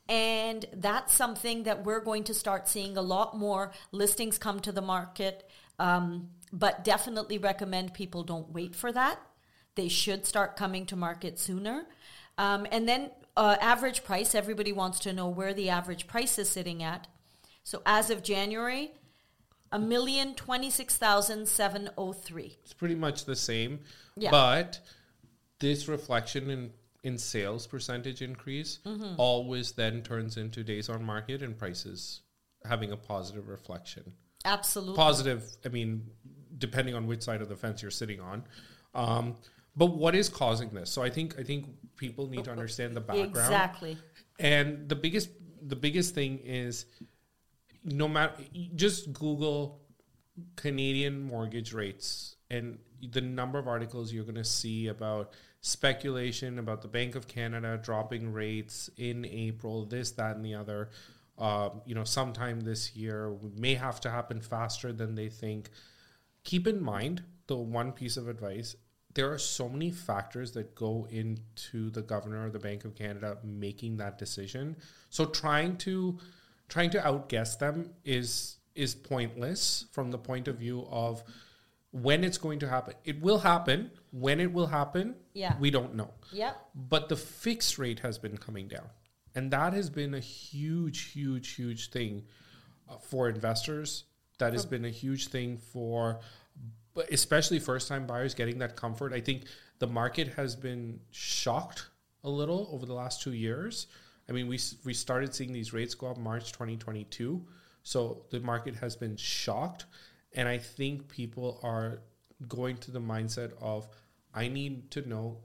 And 0.09 0.65
that's 0.73 1.13
something 1.13 1.63
that 1.63 1.85
we're 1.85 2.01
going 2.01 2.25
to 2.25 2.33
start 2.33 2.67
seeing 2.67 2.97
a 2.97 3.01
lot 3.01 3.37
more 3.37 3.71
listings 3.91 4.37
come 4.37 4.59
to 4.61 4.71
the 4.71 4.81
market. 4.81 5.47
Um, 5.77 6.31
but 6.51 6.83
definitely 6.83 7.37
recommend 7.37 7.93
people 7.93 8.23
don't 8.23 8.49
wait 8.51 8.75
for 8.75 8.91
that. 8.91 9.21
They 9.75 9.87
should 9.87 10.25
start 10.25 10.57
coming 10.57 10.87
to 10.87 10.95
market 10.95 11.39
sooner. 11.39 11.85
Um, 12.39 12.65
and 12.71 12.89
then 12.89 13.11
uh, 13.37 13.57
average 13.61 14.03
price, 14.03 14.33
everybody 14.33 14.73
wants 14.73 14.99
to 15.01 15.13
know 15.13 15.29
where 15.29 15.53
the 15.53 15.69
average 15.69 16.07
price 16.07 16.39
is 16.39 16.49
sitting 16.49 16.81
at. 16.81 17.07
So 17.63 17.81
as 17.85 18.09
of 18.09 18.23
January, 18.23 18.93
a 19.71 19.77
million 19.77 20.33
twenty 20.33 20.71
six 20.71 20.97
thousand 20.97 21.47
seven 21.47 21.91
oh 21.95 22.11
three. 22.13 22.57
It's 22.63 22.73
pretty 22.73 22.95
much 22.95 23.25
the 23.25 23.35
same. 23.35 23.81
Yeah. 24.17 24.31
But 24.31 24.79
this 25.59 25.87
reflection 25.87 26.49
in, 26.49 26.71
in 27.03 27.17
sales 27.17 27.65
percentage 27.65 28.21
increase 28.21 28.79
Mm-hmm. 28.85 29.15
always 29.17 29.71
then 29.71 30.01
turns 30.01 30.37
into 30.37 30.63
days 30.63 30.89
on 30.89 31.03
market 31.03 31.41
and 31.41 31.57
prices 31.57 32.21
having 32.65 32.91
a 32.91 32.97
positive 32.97 33.47
reflection. 33.47 34.11
Absolutely. 34.45 34.95
Positive, 34.95 35.43
I 35.65 35.69
mean, 35.69 36.05
depending 36.57 36.95
on 36.95 37.07
which 37.07 37.21
side 37.21 37.41
of 37.41 37.49
the 37.49 37.55
fence 37.55 37.81
you're 37.81 37.91
sitting 37.91 38.19
on. 38.19 38.43
Um, 38.93 39.35
but 39.75 39.87
what 39.95 40.15
is 40.15 40.27
causing 40.29 40.69
this? 40.69 40.89
So 40.89 41.01
I 41.01 41.09
think 41.09 41.39
I 41.39 41.43
think 41.43 41.67
people 41.95 42.27
need 42.27 42.45
to 42.45 42.51
understand 42.51 42.95
the 42.95 43.01
background. 43.01 43.29
Exactly. 43.29 43.97
And 44.39 44.89
the 44.89 44.95
biggest 44.95 45.29
the 45.61 45.75
biggest 45.75 46.15
thing 46.15 46.39
is 46.39 46.85
no 47.83 48.07
matter 48.07 48.33
just 48.75 49.13
Google 49.13 49.81
Canadian 50.55 51.21
mortgage 51.21 51.73
rates 51.73 52.35
and 52.49 52.79
the 53.11 53.21
number 53.21 53.59
of 53.59 53.67
articles 53.67 54.11
you're 54.11 54.23
going 54.23 54.35
to 54.35 54.43
see 54.43 54.87
about 54.87 55.33
speculation 55.61 56.59
about 56.59 56.81
the 56.81 56.87
Bank 56.87 57.15
of 57.15 57.27
Canada 57.27 57.79
dropping 57.81 58.31
rates 58.31 58.89
in 58.97 59.25
April, 59.25 59.85
this, 59.85 60.11
that, 60.11 60.35
and 60.35 60.45
the 60.45 60.55
other. 60.55 60.89
Um, 61.37 61.81
you 61.85 61.95
know, 61.95 62.03
sometime 62.03 62.61
this 62.61 62.95
year 62.95 63.33
may 63.55 63.75
have 63.75 64.01
to 64.01 64.09
happen 64.09 64.41
faster 64.41 64.91
than 64.91 65.15
they 65.15 65.29
think. 65.29 65.69
Keep 66.43 66.67
in 66.67 66.81
mind 66.81 67.23
the 67.47 67.57
one 67.57 67.91
piece 67.91 68.17
of 68.17 68.27
advice 68.27 68.75
there 69.13 69.31
are 69.31 69.37
so 69.39 69.67
many 69.67 69.89
factors 69.89 70.51
that 70.51 70.75
go 70.75 71.07
into 71.09 71.89
the 71.89 72.01
governor 72.01 72.45
of 72.45 72.53
the 72.53 72.59
Bank 72.59 72.85
of 72.85 72.95
Canada 72.95 73.37
making 73.43 73.97
that 73.97 74.17
decision. 74.17 74.75
So 75.09 75.25
trying 75.25 75.77
to 75.77 76.17
trying 76.67 76.91
to 76.91 77.05
outguess 77.05 77.55
them 77.55 77.89
is 78.05 78.57
is 78.75 78.93
pointless 78.93 79.85
from 79.91 80.11
the 80.11 80.17
point 80.17 80.47
of 80.47 80.57
view 80.57 80.87
of 80.89 81.23
when 81.91 82.23
it's 82.23 82.37
going 82.37 82.59
to 82.59 82.67
happen. 82.69 82.93
It 83.03 83.19
will 83.21 83.39
happen. 83.39 83.91
When 84.11 84.39
it 84.39 84.51
will 84.51 84.67
happen, 84.67 85.15
Yeah. 85.33 85.57
we 85.59 85.71
don't 85.71 85.95
know. 85.95 86.13
Yep. 86.31 86.69
But 86.75 87.09
the 87.09 87.15
fixed 87.15 87.79
rate 87.79 87.99
has 87.99 88.17
been 88.17 88.37
coming 88.37 88.67
down. 88.67 88.89
And 89.35 89.51
that 89.51 89.73
has 89.73 89.89
been 89.89 90.13
a 90.13 90.19
huge, 90.19 91.11
huge, 91.11 91.55
huge 91.55 91.89
thing 91.89 92.25
uh, 92.87 92.97
for 92.97 93.29
investors. 93.29 94.05
That 94.39 94.53
has 94.53 94.65
been 94.65 94.85
a 94.85 94.89
huge 94.89 95.27
thing 95.27 95.57
for, 95.57 96.21
especially 97.11 97.59
first 97.59 97.87
time 97.87 98.07
buyers 98.07 98.33
getting 98.33 98.59
that 98.59 98.75
comfort. 98.75 99.11
I 99.13 99.19
think 99.19 99.43
the 99.79 99.87
market 99.87 100.29
has 100.33 100.55
been 100.55 100.99
shocked 101.11 101.89
a 102.23 102.29
little 102.29 102.69
over 102.71 102.85
the 102.85 102.93
last 102.93 103.21
two 103.21 103.33
years. 103.33 103.87
I 104.29 104.31
mean, 104.31 104.47
we, 104.47 104.59
we 104.85 104.93
started 104.93 105.33
seeing 105.35 105.51
these 105.51 105.73
rates 105.73 105.93
go 105.93 106.07
up 106.07 106.17
March 106.17 106.51
2022. 106.53 107.45
So 107.83 108.25
the 108.29 108.39
market 108.39 108.75
has 108.75 108.95
been 108.95 109.17
shocked. 109.17 109.85
And 110.33 110.47
I 110.47 110.57
think 110.57 111.07
people 111.07 111.59
are 111.63 112.01
going 112.47 112.77
to 112.77 112.91
the 112.91 113.01
mindset 113.01 113.51
of, 113.61 113.87
I 114.33 114.47
need 114.47 114.91
to 114.91 115.07
know 115.07 115.39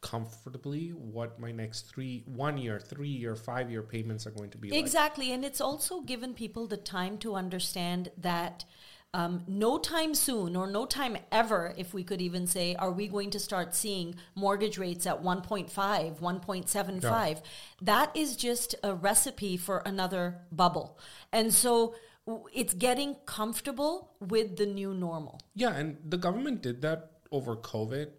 comfortably 0.00 0.90
what 0.90 1.40
my 1.40 1.50
next 1.50 1.82
three, 1.82 2.22
one 2.26 2.56
year, 2.58 2.78
three 2.78 3.08
year, 3.08 3.34
five 3.34 3.70
year 3.70 3.82
payments 3.82 4.26
are 4.26 4.30
going 4.30 4.50
to 4.50 4.58
be 4.58 4.70
like. 4.70 4.78
Exactly. 4.78 5.32
And 5.32 5.44
it's 5.44 5.60
also 5.60 6.00
given 6.00 6.34
people 6.34 6.66
the 6.66 6.76
time 6.76 7.18
to 7.18 7.34
understand 7.34 8.10
that 8.18 8.64
um, 9.14 9.42
no 9.48 9.78
time 9.78 10.14
soon 10.14 10.54
or 10.54 10.66
no 10.66 10.84
time 10.84 11.16
ever, 11.32 11.72
if 11.78 11.94
we 11.94 12.04
could 12.04 12.20
even 12.20 12.46
say, 12.46 12.74
are 12.76 12.90
we 12.90 13.08
going 13.08 13.30
to 13.30 13.40
start 13.40 13.74
seeing 13.74 14.14
mortgage 14.34 14.76
rates 14.76 15.06
at 15.06 15.22
1.5, 15.22 15.70
1.75. 16.20 17.42
That 17.80 18.14
is 18.14 18.36
just 18.36 18.74
a 18.82 18.94
recipe 18.94 19.56
for 19.56 19.82
another 19.86 20.42
bubble. 20.52 20.98
And 21.32 21.54
so 21.54 21.94
it's 22.52 22.74
getting 22.74 23.16
comfortable 23.26 24.12
with 24.20 24.56
the 24.56 24.66
new 24.66 24.92
normal. 24.94 25.40
Yeah, 25.54 25.74
and 25.74 25.98
the 26.04 26.18
government 26.18 26.62
did 26.62 26.82
that 26.82 27.10
over 27.30 27.56
COVID 27.56 28.10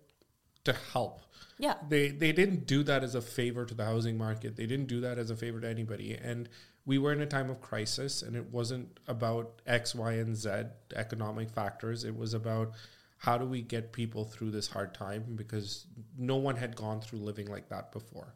to 0.66 0.74
help. 0.94 1.22
Yeah. 1.58 1.76
They 1.88 2.10
they 2.10 2.32
didn't 2.32 2.66
do 2.66 2.84
that 2.84 3.04
as 3.04 3.16
a 3.16 3.22
favor 3.22 3.66
to 3.66 3.74
the 3.74 3.86
housing 3.86 4.18
market. 4.18 4.56
They 4.56 4.66
didn't 4.66 4.88
do 4.88 5.02
that 5.02 5.18
as 5.18 5.30
a 5.30 5.36
favor 5.36 5.60
to 5.60 5.68
anybody. 5.68 6.14
And 6.16 6.50
we 6.86 6.98
were 6.98 7.12
in 7.12 7.22
a 7.22 7.26
time 7.26 7.50
of 7.50 7.62
crisis 7.62 8.22
and 8.22 8.36
it 8.36 8.50
wasn't 8.52 9.00
about 9.08 9.62
X, 9.68 9.94
Y, 9.94 10.14
and 10.14 10.36
Z 10.36 10.50
economic 10.96 11.50
factors. 11.50 12.04
It 12.04 12.16
was 12.16 12.34
about 12.34 12.74
how 13.18 13.38
do 13.38 13.46
we 13.46 13.62
get 13.62 13.92
people 13.92 14.24
through 14.24 14.52
this 14.52 14.68
hard 14.68 14.94
time 14.94 15.26
because 15.36 15.86
no 16.18 16.38
one 16.38 16.56
had 16.56 16.76
gone 16.76 17.02
through 17.02 17.20
living 17.20 17.48
like 17.48 17.68
that 17.70 17.92
before. 17.92 18.34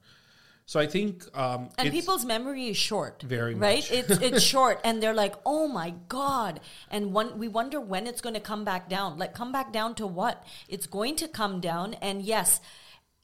So 0.66 0.80
I 0.80 0.88
think 0.88 1.26
um 1.38 1.70
And 1.78 1.92
people's 1.92 2.26
memory 2.26 2.68
is 2.68 2.78
short, 2.78 3.22
Very 3.22 3.56
right. 3.56 3.86
It's 3.92 4.10
it's 4.10 4.44
short, 4.54 4.80
and 4.84 5.02
they're 5.04 5.14
like, 5.14 5.36
"Oh 5.46 5.68
my 5.68 5.94
god!" 6.08 6.62
And 6.90 7.14
one, 7.14 7.38
we 7.38 7.48
wonder 7.48 7.80
when 7.82 8.08
it's 8.08 8.22
going 8.22 8.36
to 8.36 8.42
come 8.42 8.64
back 8.64 8.88
down. 8.90 9.18
Like, 9.18 9.34
come 9.34 9.52
back 9.52 9.74
down 9.74 9.96
to 9.96 10.08
what? 10.08 10.44
It's 10.70 10.88
going 10.88 11.16
to 11.18 11.28
come 11.28 11.60
down, 11.60 11.96
and 11.96 12.22
yes, 12.22 12.62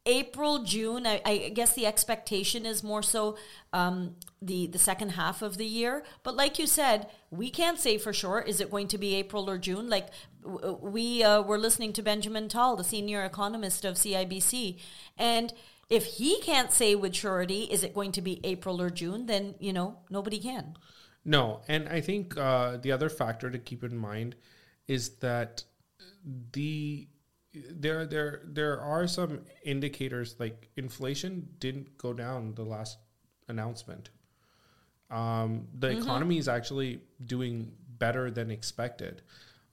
April, 0.05 0.63
June. 0.63 1.05
I, 1.05 1.21
I 1.25 1.49
guess 1.49 1.73
the 1.73 1.85
expectation 1.85 2.65
is 2.65 2.83
more 2.83 3.03
so 3.03 3.37
um, 3.73 4.15
the 4.41 4.67
the 4.67 4.79
second 4.79 5.11
half 5.11 5.41
of 5.41 5.57
the 5.57 5.65
year. 5.65 6.03
But 6.23 6.35
like 6.35 6.59
you 6.59 6.67
said, 6.67 7.07
we 7.31 7.49
can't 7.49 7.79
say 7.79 7.97
for 7.97 8.11
sure. 8.13 8.41
Is 8.41 8.59
it 8.59 8.71
going 8.71 8.87
to 8.89 8.97
be 8.97 9.15
April 9.15 9.49
or 9.49 9.57
June? 9.57 9.89
Like 9.89 10.07
w- 10.43 10.77
we 10.81 11.23
uh, 11.23 11.41
were 11.41 11.57
listening 11.57 11.93
to 11.93 12.01
Benjamin 12.01 12.47
Tal, 12.49 12.75
the 12.75 12.83
senior 12.83 13.23
economist 13.23 13.85
of 13.85 13.95
CIBC, 13.95 14.77
and 15.17 15.53
if 15.89 16.05
he 16.05 16.39
can't 16.41 16.71
say 16.71 16.95
with 16.95 17.15
surety, 17.15 17.63
is 17.63 17.83
it 17.83 17.93
going 17.93 18.11
to 18.13 18.21
be 18.21 18.39
April 18.43 18.81
or 18.81 18.89
June? 18.89 19.25
Then 19.25 19.55
you 19.59 19.73
know 19.73 19.97
nobody 20.09 20.39
can. 20.39 20.75
No, 21.25 21.61
and 21.67 21.89
I 21.89 22.01
think 22.01 22.37
uh, 22.37 22.77
the 22.77 22.91
other 22.91 23.09
factor 23.09 23.49
to 23.49 23.57
keep 23.57 23.83
in 23.83 23.97
mind 23.97 24.35
is 24.87 25.09
that 25.17 25.63
the 26.53 27.07
there 27.53 28.05
there 28.05 28.41
there 28.45 28.79
are 28.79 29.07
some 29.07 29.41
indicators 29.63 30.35
like 30.39 30.69
inflation 30.75 31.47
didn't 31.59 31.97
go 31.97 32.13
down 32.13 32.53
the 32.55 32.63
last 32.63 32.97
announcement. 33.47 34.09
Um, 35.09 35.67
the 35.77 35.97
economy 35.97 36.37
is 36.37 36.47
actually 36.47 37.01
doing 37.25 37.71
better 37.97 38.29
than 38.29 38.51
expected. 38.51 39.23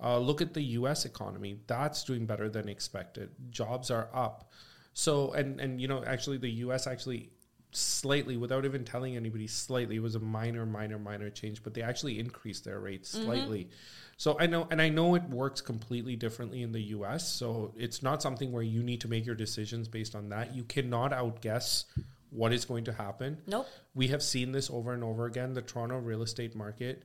Uh, 0.02 0.18
look 0.18 0.40
at 0.40 0.54
the 0.54 0.62
U.S. 0.62 1.04
economy; 1.04 1.58
that's 1.66 2.04
doing 2.04 2.24
better 2.24 2.48
than 2.48 2.68
expected. 2.68 3.30
Jobs 3.50 3.90
are 3.90 4.08
up. 4.14 4.50
So, 4.98 5.32
and 5.32 5.60
and 5.60 5.78
you 5.78 5.88
know, 5.88 6.02
actually, 6.06 6.38
the 6.38 6.50
U.S. 6.64 6.86
actually 6.86 7.28
slightly, 7.70 8.38
without 8.38 8.64
even 8.64 8.82
telling 8.82 9.14
anybody, 9.14 9.46
slightly 9.46 9.96
it 9.96 10.02
was 10.02 10.14
a 10.14 10.20
minor, 10.20 10.64
minor, 10.64 10.98
minor 10.98 11.28
change, 11.28 11.62
but 11.62 11.74
they 11.74 11.82
actually 11.82 12.18
increased 12.18 12.64
their 12.64 12.80
rates 12.80 13.14
mm-hmm. 13.14 13.26
slightly. 13.26 13.68
So 14.16 14.38
I 14.40 14.46
know, 14.46 14.66
and 14.70 14.80
I 14.80 14.88
know 14.88 15.14
it 15.14 15.22
works 15.24 15.60
completely 15.60 16.16
differently 16.16 16.62
in 16.62 16.72
the 16.72 16.80
U.S. 16.80 17.30
So 17.30 17.74
it's 17.76 18.02
not 18.02 18.22
something 18.22 18.50
where 18.52 18.62
you 18.62 18.82
need 18.82 19.02
to 19.02 19.08
make 19.08 19.26
your 19.26 19.34
decisions 19.34 19.86
based 19.86 20.14
on 20.14 20.30
that. 20.30 20.54
You 20.54 20.64
cannot 20.64 21.12
outguess 21.12 21.84
what 22.30 22.54
is 22.54 22.64
going 22.64 22.84
to 22.84 22.92
happen. 22.94 23.36
Nope. 23.46 23.66
We 23.94 24.08
have 24.08 24.22
seen 24.22 24.50
this 24.50 24.70
over 24.70 24.94
and 24.94 25.04
over 25.04 25.26
again. 25.26 25.52
The 25.52 25.60
Toronto 25.60 25.98
real 25.98 26.22
estate 26.22 26.56
market, 26.56 27.02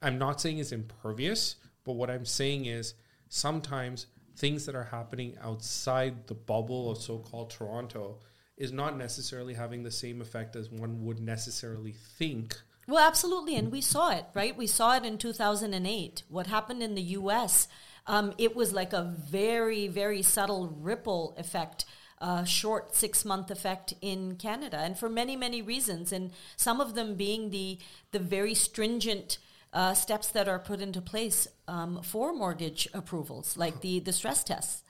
I'm 0.00 0.18
not 0.18 0.40
saying 0.40 0.56
is 0.56 0.72
impervious, 0.72 1.56
but 1.84 1.96
what 1.96 2.08
I'm 2.08 2.24
saying 2.24 2.64
is 2.64 2.94
sometimes 3.28 4.06
things 4.38 4.66
that 4.66 4.74
are 4.76 4.84
happening 4.84 5.36
outside 5.42 6.28
the 6.28 6.34
bubble 6.34 6.90
of 6.90 6.98
so 6.98 7.18
called 7.18 7.50
Toronto 7.50 8.18
is 8.56 8.72
not 8.72 8.96
necessarily 8.96 9.54
having 9.54 9.82
the 9.82 9.90
same 9.90 10.20
effect 10.20 10.54
as 10.56 10.70
one 10.70 11.04
would 11.04 11.20
necessarily 11.20 11.92
think. 11.92 12.56
Well, 12.86 13.06
absolutely, 13.06 13.56
and 13.56 13.70
we 13.70 13.80
saw 13.80 14.10
it, 14.10 14.24
right? 14.34 14.56
We 14.56 14.66
saw 14.66 14.96
it 14.96 15.04
in 15.04 15.18
2008. 15.18 16.22
What 16.28 16.46
happened 16.46 16.82
in 16.82 16.94
the 16.94 17.02
U.S. 17.02 17.68
Um, 18.06 18.32
it 18.38 18.56
was 18.56 18.72
like 18.72 18.92
a 18.92 19.02
very, 19.02 19.88
very 19.88 20.22
subtle 20.22 20.68
ripple 20.68 21.34
effect. 21.36 21.84
Uh, 22.20 22.42
short 22.42 22.96
six 22.96 23.24
month 23.24 23.48
effect 23.48 23.94
in 24.00 24.34
Canada, 24.34 24.78
and 24.78 24.98
for 24.98 25.08
many, 25.08 25.36
many 25.36 25.62
reasons, 25.62 26.10
and 26.10 26.32
some 26.56 26.80
of 26.80 26.96
them 26.96 27.14
being 27.14 27.50
the 27.50 27.78
the 28.10 28.18
very 28.18 28.54
stringent 28.54 29.38
uh, 29.72 29.94
steps 29.94 30.28
that 30.28 30.48
are 30.48 30.58
put 30.58 30.80
into 30.80 31.00
place 31.00 31.46
um, 31.66 32.02
for 32.02 32.32
mortgage 32.32 32.88
approvals, 32.94 33.56
like 33.56 33.80
the 33.80 34.00
the 34.00 34.12
stress 34.12 34.42
tests. 34.44 34.82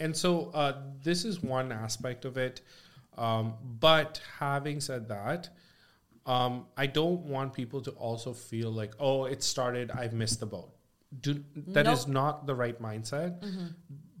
And 0.00 0.16
so 0.16 0.50
uh, 0.54 0.72
this 1.02 1.24
is 1.24 1.42
one 1.42 1.70
aspect 1.72 2.24
of 2.24 2.36
it. 2.36 2.60
Um, 3.16 3.54
but 3.80 4.20
having 4.40 4.80
said 4.80 5.08
that, 5.08 5.50
um, 6.26 6.66
I 6.76 6.86
don't 6.86 7.20
want 7.20 7.52
people 7.54 7.80
to 7.82 7.92
also 7.92 8.32
feel 8.32 8.70
like, 8.72 8.94
oh, 8.98 9.26
it 9.26 9.42
started, 9.42 9.92
I've 9.92 10.12
missed 10.12 10.40
the 10.40 10.46
boat. 10.46 10.72
Do, 11.20 11.44
that 11.68 11.86
is 11.86 12.06
Nope. 12.08 12.14
not 12.14 12.46
the 12.46 12.54
right 12.56 12.80
mindset. 12.82 13.40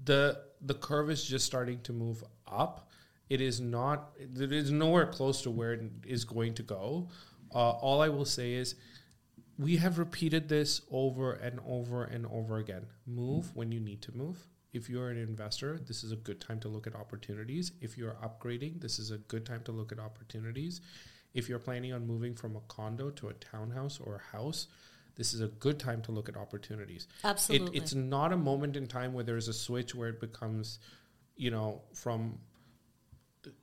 The 0.04 0.40
the 0.60 0.74
curve 0.74 1.10
is 1.10 1.24
just 1.24 1.44
starting 1.44 1.80
to 1.82 1.92
move 1.92 2.22
up. 2.46 2.88
It 3.28 3.40
is 3.40 3.60
not. 3.60 4.12
It 4.16 4.52
is 4.52 4.70
nowhere 4.70 5.06
close 5.06 5.42
to 5.42 5.50
where 5.50 5.72
it 5.72 5.82
is 6.06 6.24
going 6.24 6.54
to 6.54 6.62
go. 6.62 7.08
Uh, 7.52 7.70
all 7.70 8.00
I 8.00 8.08
will 8.10 8.24
say 8.26 8.52
is, 8.52 8.76
we 9.58 9.76
have 9.76 9.98
repeated 9.98 10.48
this 10.48 10.80
over 10.90 11.32
and 11.32 11.60
over 11.66 12.04
and 12.04 12.26
over 12.26 12.58
again. 12.58 12.86
Move 13.06 13.54
when 13.54 13.72
you 13.72 13.80
need 13.80 14.02
to 14.02 14.16
move. 14.16 14.46
If 14.72 14.88
you're 14.88 15.10
an 15.10 15.18
investor, 15.18 15.78
this 15.78 16.02
is 16.02 16.10
a 16.10 16.16
good 16.16 16.40
time 16.40 16.58
to 16.60 16.68
look 16.68 16.86
at 16.86 16.96
opportunities. 16.96 17.70
If 17.80 17.96
you're 17.96 18.16
upgrading, 18.22 18.80
this 18.80 18.98
is 18.98 19.12
a 19.12 19.18
good 19.18 19.46
time 19.46 19.62
to 19.64 19.72
look 19.72 19.92
at 19.92 20.00
opportunities. 20.00 20.80
If 21.32 21.48
you're 21.48 21.60
planning 21.60 21.92
on 21.92 22.06
moving 22.06 22.34
from 22.34 22.56
a 22.56 22.60
condo 22.66 23.10
to 23.10 23.28
a 23.28 23.34
townhouse 23.34 24.00
or 24.00 24.16
a 24.16 24.36
house, 24.36 24.66
this 25.16 25.32
is 25.32 25.40
a 25.40 25.46
good 25.46 25.78
time 25.78 26.02
to 26.02 26.12
look 26.12 26.28
at 26.28 26.36
opportunities. 26.36 27.06
Absolutely. 27.22 27.76
It, 27.76 27.82
it's 27.82 27.94
not 27.94 28.32
a 28.32 28.36
moment 28.36 28.76
in 28.76 28.88
time 28.88 29.12
where 29.12 29.22
there's 29.22 29.46
a 29.46 29.52
switch 29.52 29.94
where 29.94 30.08
it 30.08 30.20
becomes, 30.20 30.80
you 31.36 31.52
know, 31.52 31.82
from 31.92 32.38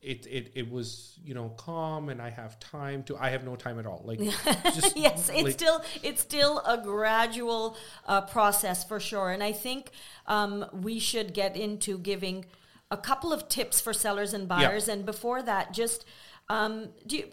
it, 0.01 0.25
it 0.27 0.51
it 0.55 0.71
was 0.71 1.17
you 1.23 1.33
know 1.33 1.49
calm 1.57 2.09
and 2.09 2.21
I 2.21 2.29
have 2.29 2.59
time 2.59 3.03
to 3.03 3.17
I 3.17 3.29
have 3.29 3.43
no 3.43 3.55
time 3.55 3.79
at 3.79 3.85
all 3.85 4.01
like 4.05 4.19
just 4.63 4.97
yes, 4.97 5.29
it's 5.29 5.43
like- 5.43 5.53
still 5.53 5.81
it's 6.03 6.21
still 6.21 6.59
a 6.59 6.77
gradual 6.81 7.77
uh, 8.07 8.21
process 8.21 8.83
for 8.83 8.99
sure, 8.99 9.31
and 9.31 9.43
I 9.43 9.51
think 9.51 9.91
um, 10.27 10.65
we 10.73 10.99
should 10.99 11.33
get 11.33 11.55
into 11.55 11.97
giving 11.97 12.45
a 12.89 12.97
couple 12.97 13.31
of 13.31 13.47
tips 13.47 13.79
for 13.79 13.93
sellers 13.93 14.33
and 14.33 14.47
buyers. 14.47 14.87
And 14.89 15.05
before 15.05 15.41
that, 15.43 15.73
just 15.73 16.05
um, 16.49 16.89
do 17.07 17.17
you, 17.17 17.25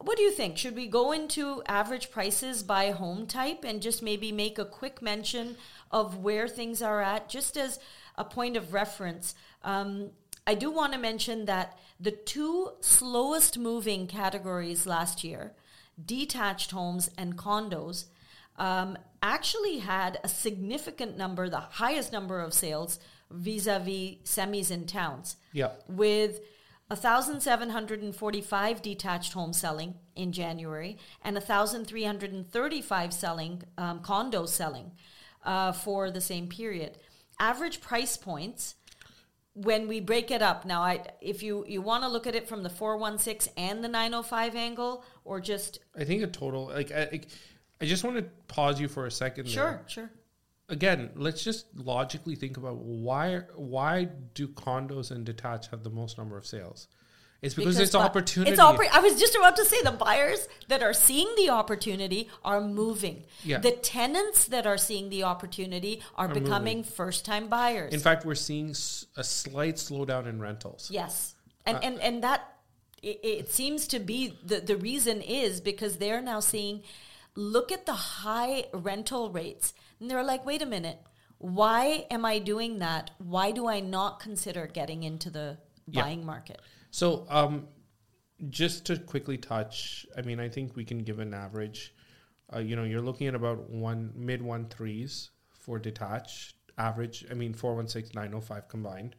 what 0.00 0.16
do 0.16 0.24
you 0.24 0.32
think? 0.32 0.58
Should 0.58 0.74
we 0.74 0.88
go 0.88 1.12
into 1.12 1.62
average 1.66 2.10
prices 2.10 2.62
by 2.64 2.90
home 2.90 3.26
type 3.26 3.64
and 3.64 3.80
just 3.80 4.02
maybe 4.02 4.32
make 4.32 4.58
a 4.58 4.64
quick 4.64 5.00
mention 5.00 5.56
of 5.92 6.18
where 6.18 6.48
things 6.48 6.82
are 6.82 7.00
at, 7.00 7.28
just 7.28 7.56
as 7.56 7.78
a 8.16 8.24
point 8.24 8.56
of 8.56 8.72
reference? 8.72 9.36
Um, 9.62 10.10
I 10.46 10.54
do 10.54 10.70
want 10.70 10.92
to 10.92 10.98
mention 10.98 11.46
that 11.46 11.78
the 11.98 12.10
two 12.10 12.72
slowest 12.80 13.58
moving 13.58 14.06
categories 14.06 14.86
last 14.86 15.24
year, 15.24 15.54
detached 16.04 16.70
homes 16.70 17.10
and 17.16 17.36
condos, 17.36 18.06
um, 18.56 18.98
actually 19.22 19.78
had 19.78 20.18
a 20.22 20.28
significant 20.28 21.16
number, 21.16 21.48
the 21.48 21.58
highest 21.58 22.12
number 22.12 22.40
of 22.40 22.52
sales 22.52 22.98
vis 23.30 23.66
a 23.66 23.78
vis 23.78 24.16
semis 24.24 24.70
in 24.70 24.86
towns, 24.86 25.36
yeah 25.52 25.70
with 25.88 26.40
1,745 26.88 28.82
detached 28.82 29.32
homes 29.32 29.58
selling 29.58 29.94
in 30.14 30.32
January 30.32 30.98
and 31.22 31.34
1,335 31.34 33.12
selling 33.12 33.62
um, 33.78 34.00
condos 34.00 34.50
selling 34.50 34.92
uh, 35.44 35.72
for 35.72 36.10
the 36.10 36.20
same 36.20 36.46
period. 36.46 36.98
Average 37.40 37.80
price 37.80 38.16
points 38.18 38.74
when 39.54 39.86
we 39.86 40.00
break 40.00 40.30
it 40.32 40.42
up 40.42 40.64
now 40.64 40.82
i 40.82 41.00
if 41.20 41.42
you 41.42 41.64
you 41.68 41.80
want 41.80 42.02
to 42.02 42.08
look 42.08 42.26
at 42.26 42.34
it 42.34 42.46
from 42.48 42.62
the 42.64 42.68
416 42.68 43.52
and 43.56 43.84
the 43.84 43.88
905 43.88 44.56
angle 44.56 45.04
or 45.24 45.40
just 45.40 45.78
I 45.96 46.02
think 46.04 46.22
a 46.24 46.26
total 46.26 46.66
like 46.66 46.90
I, 46.90 47.20
I- 47.80 47.84
just 47.84 48.02
want 48.02 48.16
to 48.16 48.22
pause 48.48 48.80
you 48.80 48.88
for 48.88 49.06
a 49.06 49.10
second. 49.10 49.48
sure 49.48 49.64
there. 49.64 49.84
sure 49.86 50.10
Again, 50.70 51.10
let's 51.14 51.44
just 51.44 51.66
logically 51.76 52.34
think 52.36 52.56
about 52.56 52.78
why 52.78 53.42
why 53.54 54.08
do 54.32 54.48
condos 54.48 55.10
and 55.10 55.22
detached 55.24 55.70
have 55.70 55.82
the 55.84 55.90
most 55.90 56.16
number 56.16 56.38
of 56.38 56.46
sales? 56.46 56.88
It's 57.44 57.54
because, 57.54 57.78
it's 57.78 57.92
bu- 57.92 57.98
opportunity. 57.98 58.50
It's 58.52 58.60
oppor- 58.60 58.88
I 58.92 59.00
was 59.00 59.18
just 59.20 59.34
about 59.34 59.56
to 59.56 59.64
say 59.64 59.80
the 59.82 59.92
buyers 59.92 60.48
that 60.68 60.82
are 60.82 60.94
seeing 60.94 61.28
the 61.36 61.50
opportunity 61.50 62.28
are 62.44 62.60
moving. 62.60 63.24
Yeah. 63.44 63.58
The 63.58 63.72
tenants 63.72 64.46
that 64.46 64.66
are 64.66 64.78
seeing 64.78 65.10
the 65.10 65.24
opportunity 65.24 66.02
are, 66.16 66.28
becoming 66.28 66.82
first 66.84 67.24
time 67.24 67.48
buyers. 67.48 67.92
In 67.92 68.00
fact, 68.00 68.24
we're 68.24 68.34
seeing 68.34 68.70
a 68.70 69.24
slight 69.24 69.76
slowdown 69.76 70.26
in 70.26 70.40
rentals. 70.40 70.88
yes. 70.90 71.34
Uh, 71.66 71.70
And 71.70 71.84
and 71.86 72.00
and 72.00 72.16
that 72.24 72.40
it, 73.02 73.20
it 73.22 73.46
seems 73.58 73.86
to 73.88 73.98
be 73.98 74.38
the 74.44 74.60
the 74.60 74.76
reason 74.76 75.16
is 75.22 75.60
because 75.60 75.96
they're 76.02 76.20
now 76.32 76.40
seeing 76.40 76.82
look 77.36 77.72
at 77.72 77.84
the 77.86 77.98
high 78.24 78.64
rental 78.72 79.30
rates 79.30 79.72
and 79.98 80.10
they're 80.10 80.22
like 80.32 80.44
wait 80.50 80.62
a 80.62 80.66
minute 80.66 80.98
why 81.38 82.06
am 82.10 82.24
I 82.24 82.38
doing 82.38 82.78
that? 82.78 83.10
Why 83.18 83.50
do 83.50 83.66
I 83.76 83.80
not 83.80 84.12
consider 84.20 84.66
getting 84.66 85.02
into 85.02 85.28
the 85.30 85.58
Yeah. 85.86 86.02
buying 86.02 86.24
market? 86.24 86.60
So, 86.94 87.26
um, 87.28 87.66
just 88.50 88.86
to 88.86 88.96
quickly 88.96 89.36
touch, 89.36 90.06
I 90.16 90.22
mean, 90.22 90.38
I 90.38 90.48
think 90.48 90.76
we 90.76 90.84
can 90.84 90.98
give 90.98 91.18
an 91.18 91.34
average. 91.34 91.92
Uh, 92.54 92.60
you 92.60 92.76
know, 92.76 92.84
you're 92.84 93.00
looking 93.00 93.26
at 93.26 93.34
about 93.34 93.68
one 93.68 94.12
mid 94.14 94.40
one 94.40 94.66
threes 94.66 95.30
for 95.48 95.80
detached 95.80 96.54
average. 96.78 97.26
I 97.28 97.34
mean, 97.34 97.52
four 97.52 97.74
one 97.74 97.88
six 97.88 98.14
nine 98.14 98.32
oh 98.32 98.40
five 98.40 98.68
combined. 98.68 99.16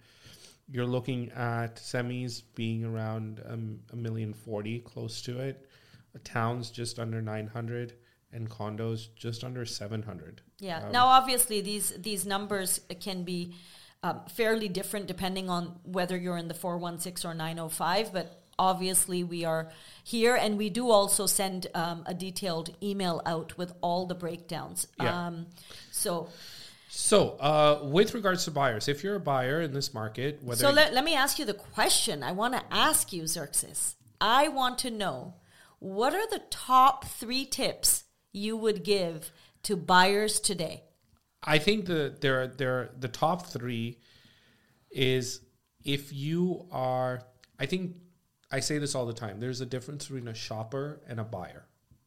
You're 0.69 0.85
looking 0.85 1.33
at 1.33 1.75
semis 1.75 2.43
being 2.55 2.85
around 2.85 3.41
um, 3.45 3.81
a 3.91 3.97
million 3.97 4.33
forty, 4.33 4.79
close 4.79 5.21
to 5.23 5.41
it. 5.41 5.67
Uh, 6.15 6.19
towns 6.23 6.71
just 6.71 6.97
under 6.97 7.21
nine 7.21 7.47
hundred, 7.47 7.95
and 8.31 8.49
condos 8.49 9.13
just 9.17 9.43
under 9.43 9.65
seven 9.65 10.01
hundred. 10.01 10.41
Yeah. 10.59 10.77
Um, 10.77 10.93
now, 10.93 11.07
obviously, 11.07 11.59
these 11.59 11.89
these 11.97 12.25
numbers 12.25 12.79
can 13.01 13.23
be 13.23 13.53
um, 14.05 14.21
fairly 14.29 14.67
different 14.69 15.07
depending 15.07 15.49
on 15.49 15.79
whether 15.83 16.15
you're 16.15 16.37
in 16.37 16.47
the 16.47 16.53
416 16.53 17.29
or 17.29 17.33
905, 17.33 18.13
but 18.13 18.43
obviously 18.59 19.23
we 19.23 19.43
are 19.43 19.71
here 20.03 20.35
and 20.35 20.57
we 20.59 20.69
do 20.69 20.91
also 20.91 21.25
send 21.25 21.67
um, 21.73 22.03
a 22.05 22.13
detailed 22.13 22.75
email 22.83 23.21
out 23.25 23.57
with 23.57 23.73
all 23.81 24.05
the 24.05 24.13
breakdowns. 24.13 24.87
Yeah. 25.01 25.27
Um, 25.27 25.47
so, 25.91 26.29
So, 26.87 27.31
uh, 27.39 27.79
with 27.83 28.13
regards 28.13 28.45
to 28.45 28.51
buyers, 28.51 28.87
if 28.87 29.03
you're 29.03 29.15
a 29.15 29.19
buyer 29.19 29.61
in 29.61 29.73
this 29.73 29.91
market, 29.91 30.39
whether 30.43 30.61
so 30.61 30.69
let, 30.69 30.93
let 30.93 31.03
me 31.03 31.15
ask 31.15 31.39
you 31.39 31.45
the 31.45 31.55
question 31.55 32.21
I 32.21 32.31
want 32.31 32.53
to 32.53 32.63
ask 32.69 33.11
you, 33.11 33.25
Xerxes. 33.25 33.95
I 34.21 34.49
want 34.49 34.77
to 34.79 34.91
know 34.91 35.33
what 35.79 36.13
are 36.13 36.29
the 36.29 36.43
top 36.51 37.05
three 37.05 37.45
tips 37.45 38.03
you 38.31 38.55
would 38.55 38.83
give 38.83 39.31
to 39.63 39.75
buyers 39.75 40.39
today? 40.39 40.83
I 41.45 41.59
think 41.59 41.85
the 41.85 42.15
there 42.19 42.47
there 42.47 42.89
the 42.99 43.07
top 43.07 43.47
three 43.47 43.99
is 44.89 45.41
if 45.83 46.11
you 46.11 46.67
are 46.71 47.21
I 47.59 47.67
think 47.67 47.95
I 48.51 48.59
say 48.59 48.77
this 48.77 48.95
all 48.95 49.05
the 49.05 49.13
time. 49.13 49.39
There's 49.39 49.61
a 49.61 49.65
difference 49.65 50.07
between 50.07 50.27
a 50.27 50.33
shopper 50.33 51.01
and 51.07 51.19
a 51.19 51.23
buyer. 51.23 51.65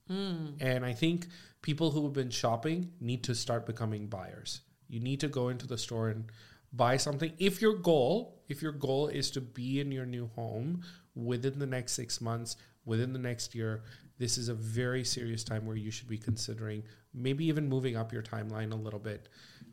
Hmm. 0.09 0.51
And 0.61 0.85
I 0.85 0.93
think 0.93 1.27
people 1.63 1.91
who 1.91 2.05
have 2.05 2.13
been 2.13 2.31
shopping 2.31 2.93
need 3.01 3.25
to 3.25 3.35
start 3.35 3.67
becoming 3.67 4.07
buyers. 4.07 4.63
You 4.89 5.01
need 5.01 5.21
to 5.21 5.29
go 5.29 5.49
into 5.49 5.67
the 5.67 5.79
store 5.79 6.09
and 6.09 6.31
buy 6.73 6.97
something. 6.97 7.33
If 7.39 7.61
your 7.61 7.75
goal, 7.75 8.43
if 8.49 8.63
your 8.63 8.73
goal 8.73 9.09
is 9.09 9.31
to 9.33 9.41
be 9.41 9.81
in 9.81 9.93
your 9.93 10.07
new 10.07 10.29
home 10.35 10.83
within 11.15 11.59
the 11.59 11.67
next 11.67 11.93
6 11.93 12.21
months, 12.21 12.57
within 12.85 13.13
the 13.13 13.19
next 13.19 13.55
year, 13.55 13.83
this 14.19 14.37
is 14.37 14.49
a 14.49 14.55
very 14.55 15.05
serious 15.05 15.45
time 15.45 15.65
where 15.65 15.77
you 15.77 15.91
should 15.91 16.09
be 16.09 16.19
considering 16.19 16.83
maybe 17.15 17.47
even 17.47 17.69
moving 17.69 17.97
up 17.97 18.13
your 18.13 18.23
timeline 18.23 18.73
a 18.73 18.77
little 18.77 18.99
bit 18.99 19.29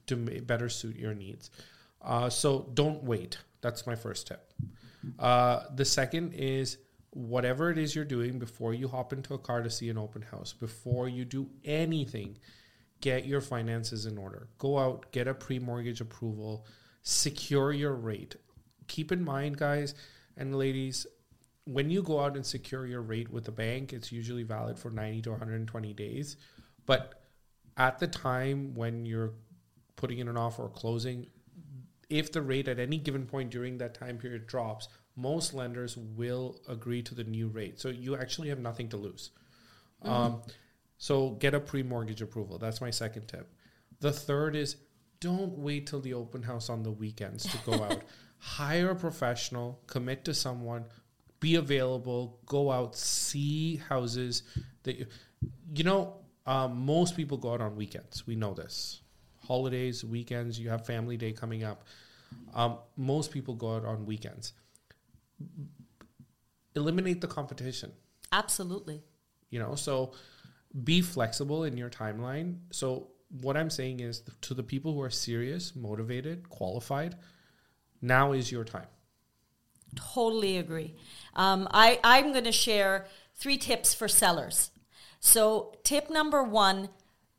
to 0.08 0.15
better 0.15 0.69
suit 0.69 0.95
your 0.95 1.13
needs. 1.13 1.49
Uh, 2.01 2.29
so 2.29 2.69
don't 2.73 3.03
wait. 3.03 3.38
That's 3.62 3.88
my 3.88 3.95
first 3.95 4.27
tip. 4.27 4.53
Uh, 5.17 5.63
the 5.75 5.86
second 5.86 6.34
is 6.34 6.77
whatever 7.12 7.71
it 7.71 7.77
is 7.77 7.95
you're 7.95 8.05
doing 8.05 8.38
before 8.38 8.73
you 8.73 8.88
hop 8.88 9.13
into 9.13 9.34
a 9.34 9.39
car 9.39 9.63
to 9.63 9.69
see 9.69 9.89
an 9.89 9.97
open 9.97 10.21
house, 10.21 10.53
before 10.53 11.08
you 11.08 11.25
do 11.25 11.49
anything, 11.63 12.38
get 13.01 13.25
your 13.25 13.41
finances 13.41 14.05
in 14.05 14.17
order. 14.17 14.47
Go 14.58 14.77
out, 14.77 15.12
get 15.12 15.27
a 15.27 15.34
pre 15.34 15.58
mortgage 15.58 16.01
approval, 16.01 16.65
secure 17.03 17.71
your 17.71 17.93
rate. 17.93 18.36
Keep 18.88 19.12
in 19.12 19.23
mind, 19.23 19.58
guys 19.58 19.95
and 20.38 20.55
ladies, 20.55 21.08
when 21.65 21.89
you 21.89 22.04
go 22.04 22.19
out 22.19 22.36
and 22.36 22.45
secure 22.45 22.86
your 22.86 23.01
rate 23.01 23.30
with 23.30 23.45
the 23.45 23.51
bank, 23.51 23.91
it's 23.91 24.12
usually 24.12 24.43
valid 24.43 24.80
for 24.80 24.91
90 24.91 25.23
to 25.23 25.32
120 25.32 25.93
days. 25.93 26.38
But 26.86 27.21
at 27.78 27.99
the 27.99 28.08
time 28.08 28.73
when 28.75 29.06
you're 29.06 29.34
putting 29.95 30.19
in 30.19 30.28
an 30.28 30.38
offer 30.38 30.63
or 30.63 30.69
closing, 30.69 31.28
if 32.10 32.32
the 32.32 32.41
rate 32.41 32.67
at 32.67 32.80
any 32.80 32.97
given 32.97 33.25
point 33.25 33.49
during 33.49 33.80
that 33.80 33.95
time 33.95 34.17
period 34.17 34.45
drops, 34.45 34.88
most 35.15 35.54
lenders 35.54 35.97
will 35.97 36.60
agree 36.67 37.01
to 37.01 37.15
the 37.15 37.23
new 37.23 37.47
rate. 37.47 37.80
So 37.80 37.89
you 37.89 38.15
actually 38.15 38.49
have 38.49 38.60
nothing 38.60 38.89
to 38.89 38.97
lose. 38.97 39.32
Um, 40.04 40.41
so 40.97 41.32
get 41.32 41.56
a 41.56 41.60
pre 41.60 41.82
mortgage 41.82 42.21
approval. 42.21 42.60
That's 42.60 42.80
my 42.80 42.91
second 42.91 43.28
tip. 43.28 43.51
The 44.01 44.12
third 44.12 44.56
is 44.56 44.75
don't 45.19 45.58
wait 45.58 45.88
till 45.88 46.01
the 46.01 46.13
open 46.13 46.43
house 46.43 46.69
on 46.69 46.84
the 46.84 46.91
weekends 46.91 47.45
to 47.45 47.58
go 47.65 47.84
out. 47.84 48.04
Hire 48.38 48.91
a 48.91 48.95
professional, 48.95 49.80
commit 49.88 50.25
to 50.25 50.34
someone, 50.34 50.86
be 51.45 51.55
available, 51.55 52.39
go 52.47 52.71
out, 52.71 52.95
see 52.95 53.75
houses 53.88 54.41
that 54.81 54.97
you, 54.97 55.05
you 55.75 55.84
know, 55.84 56.15
um, 56.47 56.86
most 56.86 57.15
people 57.15 57.38
go 57.38 57.53
out 57.53 57.62
on 57.62 57.75
weekends. 57.75 58.25
We 58.25 58.36
know 58.36 58.55
this. 58.55 59.01
Holidays, 59.47 60.03
weekends, 60.03 60.60
you 60.60 60.69
have 60.69 60.88
family 60.88 61.17
day 61.17 61.34
coming 61.34 61.63
up. 61.63 61.84
Um, 62.55 62.79
most 62.97 63.31
people 63.31 63.53
go 63.53 63.75
out 63.75 63.86
on 63.86 64.08
weekends. 64.08 64.53
Eliminate 66.75 67.21
the 67.21 67.27
competition 67.27 67.91
Absolutely. 68.31 69.03
you 69.49 69.60
know 69.60 69.75
so 69.75 70.12
be 70.84 70.99
flexible 71.01 71.63
in 71.63 71.77
your 71.77 71.89
timeline 71.89 72.58
so 72.71 73.08
what 73.41 73.55
i'm 73.55 73.69
saying 73.69 73.99
is 74.01 74.23
to 74.41 74.53
the 74.53 74.63
people 74.63 74.93
who 74.93 75.01
are 75.01 75.10
serious 75.10 75.75
motivated 75.75 76.49
qualified 76.49 77.15
now 78.01 78.34
is 78.34 78.51
your 78.51 78.65
time 78.65 78.88
Totally 79.95 80.58
agree. 80.58 80.95
Um, 81.36 81.67
I, 81.71 81.99
I'm 82.03 82.31
going 82.31 82.45
to 82.45 82.51
share 82.51 83.08
three 83.36 83.58
tips 83.58 83.93
for 83.93 84.08
sellers. 84.08 84.71
So, 85.19 85.75
tip 85.84 86.10
number 86.10 86.43
one 86.43 86.89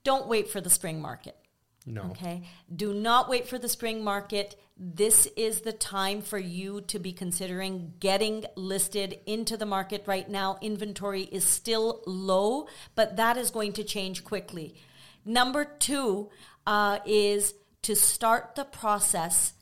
don't 0.05 0.29
wait 0.29 0.49
for 0.49 0.61
the 0.61 0.71
spring 0.71 1.01
market. 1.01 1.37
no 1.85 2.03
Okay. 2.12 2.42
Do 2.75 2.95
not 2.95 3.29
wait 3.29 3.49
for 3.49 3.59
the 3.59 3.69
spring 3.69 4.05
market. 4.05 4.55
This 4.77 5.27
is 5.37 5.62
the 5.62 5.73
time 5.73 6.21
for 6.21 6.38
you 6.38 6.83
to 6.83 6.99
be 6.99 7.12
considering 7.12 7.95
getting 7.99 8.45
listed 8.57 9.19
into 9.27 9.57
the 9.57 9.66
market 9.66 10.05
right 10.07 10.29
now. 10.29 10.59
Inventory 10.61 11.23
is 11.23 11.45
still 11.45 12.03
low, 12.07 12.69
but 12.95 13.16
that 13.16 13.37
is 13.37 13.51
going 13.51 13.73
to 13.73 13.85
change 13.85 14.23
quickly. 14.23 14.77
Number 15.25 15.64
two 15.64 16.31
uh, 16.66 17.01
is 17.05 17.55
to 17.83 17.97
start 17.97 18.55
the 18.55 18.64
process 18.64 19.55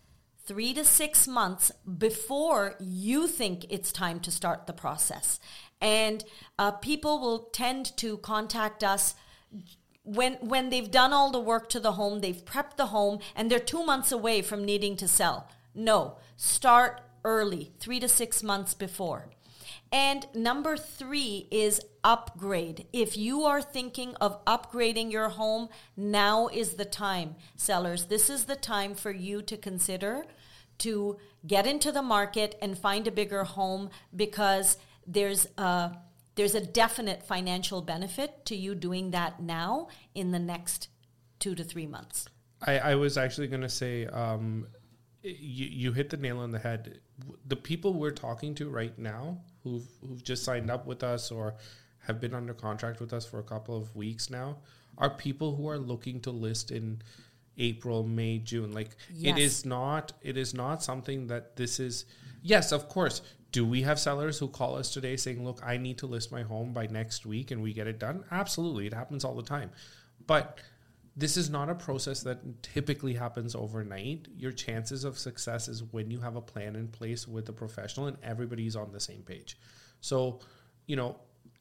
three 0.46 0.74
to 0.74 0.85
six 0.85 1.26
months 1.26 1.72
before 1.98 2.74
you 2.78 3.26
think 3.26 3.66
it's 3.70 3.92
time 3.92 4.20
to 4.20 4.30
start 4.30 4.66
the 4.66 4.72
process. 4.72 5.40
And 5.80 6.24
uh, 6.59 6.72
people 6.72 7.18
will 7.18 7.50
tend 7.52 7.96
to 7.98 8.18
contact 8.18 8.85
us 8.85 9.14
when 10.04 10.35
when 10.35 10.68
they've 10.68 10.90
done 10.90 11.12
all 11.12 11.30
the 11.30 11.40
work 11.40 11.68
to 11.70 11.80
the 11.80 11.92
home, 11.92 12.20
they've 12.20 12.44
prepped 12.44 12.76
the 12.76 12.87
home, 12.87 13.20
and 13.35 13.50
they're 13.50 13.59
two 13.59 13.85
months 13.85 14.12
away 14.12 14.42
from 14.42 14.64
needing 14.64 14.96
to 14.96 15.09
sell. 15.09 15.48
No, 15.74 16.18
start 16.37 17.00
early, 17.24 17.72
three 17.80 17.98
to 18.00 18.09
six 18.09 18.42
months 18.42 18.74
before. 18.74 19.30
And 19.94 20.26
number 20.35 20.76
three 20.76 21.46
is 21.52 21.80
upgrade. 22.02 22.88
If 22.92 23.16
you 23.16 23.44
are 23.44 23.62
thinking 23.62 24.16
of 24.20 24.44
upgrading 24.44 25.12
your 25.12 25.28
home, 25.28 25.68
now 25.96 26.48
is 26.48 26.74
the 26.74 26.85
time, 26.85 27.37
sellers. 27.54 28.07
This 28.07 28.28
is 28.28 28.46
the 28.46 28.57
time 28.57 28.96
for 28.96 29.12
you 29.12 29.40
to 29.42 29.57
consider 29.57 30.24
to 30.78 31.18
get 31.46 31.64
into 31.64 31.92
the 31.92 32.02
market 32.02 32.59
and 32.61 32.76
find 32.76 33.07
a 33.07 33.12
bigger 33.12 33.44
home 33.44 33.88
because 34.14 34.78
there's 35.07 35.46
a 35.57 35.92
there's 36.35 36.57
a 36.57 36.61
definite 36.61 37.22
financial 37.22 37.80
benefit 37.80 38.44
to 38.46 38.57
you 38.57 38.74
doing 38.74 39.12
that 39.12 39.40
now 39.40 39.87
in 40.12 40.33
the 40.33 40.40
next 40.40 40.88
two 41.38 41.54
to 41.54 41.62
three 41.62 41.87
months. 41.87 42.26
i, 42.66 42.78
I 42.78 42.94
was 42.96 43.16
actually 43.16 43.46
going 43.46 43.61
to 43.61 43.68
say 43.68 44.07
um, 44.07 44.66
you, 45.24 45.66
you 45.66 45.92
hit 45.92 46.10
the 46.10 46.16
nail 46.16 46.38
on 46.40 46.50
the 46.50 46.58
head 46.58 47.00
the 47.46 47.56
people 47.56 47.94
we're 47.94 48.10
talking 48.10 48.54
to 48.54 48.68
right 48.68 48.98
now 48.98 49.38
who've 49.62 49.87
who've 50.06 50.22
just 50.22 50.44
signed 50.44 50.70
up 50.70 50.87
with 50.87 51.02
us 51.02 51.30
or 51.30 51.54
have 51.98 52.20
been 52.20 52.34
under 52.34 52.52
contract 52.52 53.00
with 53.00 53.12
us 53.12 53.24
for 53.24 53.38
a 53.38 53.42
couple 53.42 53.76
of 53.76 53.94
weeks 53.96 54.28
now 54.30 54.56
are 54.98 55.10
people 55.10 55.56
who 55.56 55.68
are 55.68 55.78
looking 55.78 56.20
to 56.20 56.30
list 56.30 56.70
in 56.70 57.00
April, 57.56 58.02
May, 58.04 58.38
June. 58.38 58.72
Like 58.72 58.96
Yes. 59.12 59.37
it 59.37 59.40
is 59.42 59.64
not 59.64 60.12
it 60.22 60.37
is 60.37 60.54
not 60.54 60.82
something 60.82 61.28
that 61.28 61.56
this 61.56 61.78
is 61.80 62.04
yes, 62.42 62.72
of 62.72 62.88
course. 62.88 63.22
Do 63.52 63.64
we 63.64 63.82
have 63.82 64.00
sellers 64.00 64.38
who 64.38 64.48
call 64.48 64.74
us 64.76 64.92
today 64.92 65.16
saying, 65.16 65.44
"Look, 65.44 65.60
I 65.64 65.76
need 65.76 65.98
to 65.98 66.06
list 66.06 66.32
my 66.32 66.42
home 66.42 66.72
by 66.72 66.88
next 66.88 67.24
week 67.24 67.52
and 67.52 67.62
we 67.62 67.72
get 67.72 67.87
it 67.87 68.00
done?" 68.00 68.24
Absolutely. 68.30 68.87
It 68.88 68.92
happens 68.94 69.24
all 69.24 69.37
the 69.37 69.42
time. 69.42 69.70
But 70.26 70.58
this 71.16 71.37
is 71.37 71.48
not 71.48 71.70
a 71.70 71.74
process 71.74 72.22
that 72.22 72.62
typically 72.62 73.14
happens 73.14 73.55
overnight. 73.55 74.27
Your 74.37 74.53
chances 74.53 75.05
of 75.05 75.18
success 75.18 75.68
is 75.68 75.83
when 75.92 76.11
you 76.11 76.20
have 76.20 76.35
a 76.35 76.40
plan 76.40 76.74
in 76.74 76.88
place 76.88 77.29
with 77.29 77.48
a 77.48 77.53
professional 77.53 78.07
and 78.09 78.16
everybody's 78.22 78.74
on 78.74 78.90
the 78.90 78.98
same 79.00 79.22
page. 79.22 79.57
So, 80.00 80.40
you 80.87 80.96
know, 80.96 81.16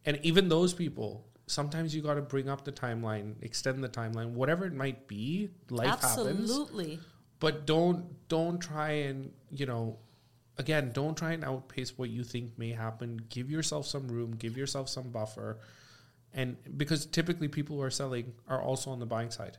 and 0.05 0.19
even 0.23 0.49
those 0.49 0.73
people, 0.73 1.27
sometimes 1.45 1.95
you 1.95 2.01
got 2.01 2.15
to 2.15 2.21
bring 2.21 2.49
up 2.49 2.65
the 2.65 2.71
timeline, 2.71 3.35
extend 3.43 3.83
the 3.83 3.89
timeline, 3.89 4.31
whatever 4.31 4.65
it 4.65 4.73
might 4.73 5.07
be. 5.07 5.49
Life 5.69 6.01
happens 6.01 6.49
Absolutely. 6.49 6.99
but 7.39 7.67
don't 7.67 8.27
don't 8.29 8.59
try 8.59 8.91
and 8.91 9.31
you 9.51 9.65
know 9.65 9.97
again 10.57 10.91
don't 10.93 11.15
try 11.15 11.33
and 11.33 11.43
outpace 11.43 11.97
what 11.97 12.09
you 12.09 12.23
think 12.23 12.57
may 12.57 12.71
happen 12.71 13.19
give 13.29 13.49
yourself 13.49 13.85
some 13.85 14.07
room 14.07 14.35
give 14.35 14.55
yourself 14.55 14.87
some 14.87 15.09
buffer 15.09 15.59
and 16.33 16.57
because 16.77 17.05
typically 17.05 17.47
people 17.47 17.77
who 17.77 17.81
are 17.81 17.91
selling 17.91 18.33
are 18.47 18.61
also 18.61 18.91
on 18.91 18.99
the 18.99 19.05
buying 19.05 19.31
side. 19.31 19.57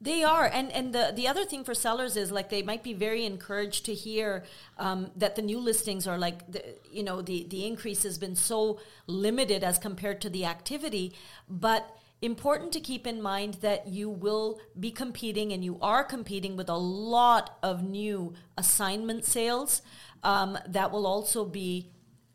They 0.00 0.22
are, 0.22 0.46
and 0.46 0.72
and 0.72 0.94
the 0.94 1.12
the 1.14 1.28
other 1.28 1.44
thing 1.44 1.64
for 1.64 1.74
sellers 1.74 2.16
is 2.16 2.30
like 2.30 2.48
they 2.48 2.62
might 2.62 2.82
be 2.82 2.94
very 2.94 3.24
encouraged 3.24 3.84
to 3.86 3.94
hear 3.94 4.44
um, 4.78 5.10
that 5.16 5.36
the 5.36 5.42
new 5.42 5.58
listings 5.58 6.06
are 6.06 6.18
like 6.18 6.50
the, 6.50 6.62
you 6.90 7.02
know 7.02 7.20
the 7.22 7.46
the 7.48 7.66
increase 7.66 8.02
has 8.02 8.18
been 8.18 8.34
so 8.34 8.80
limited 9.06 9.62
as 9.62 9.78
compared 9.78 10.20
to 10.22 10.30
the 10.30 10.44
activity, 10.44 11.14
but 11.48 11.96
important 12.22 12.72
to 12.72 12.80
keep 12.80 13.06
in 13.06 13.20
mind 13.22 13.54
that 13.60 13.88
you 13.88 14.08
will 14.08 14.60
be 14.78 14.90
competing 14.90 15.52
and 15.52 15.64
you 15.64 15.78
are 15.80 16.04
competing 16.04 16.56
with 16.56 16.68
a 16.68 16.76
lot 16.76 17.58
of 17.62 17.82
new 17.82 18.34
assignment 18.58 19.24
sales 19.24 19.80
um, 20.22 20.58
that 20.66 20.90
will 20.90 21.06
also 21.06 21.44
be 21.44 21.90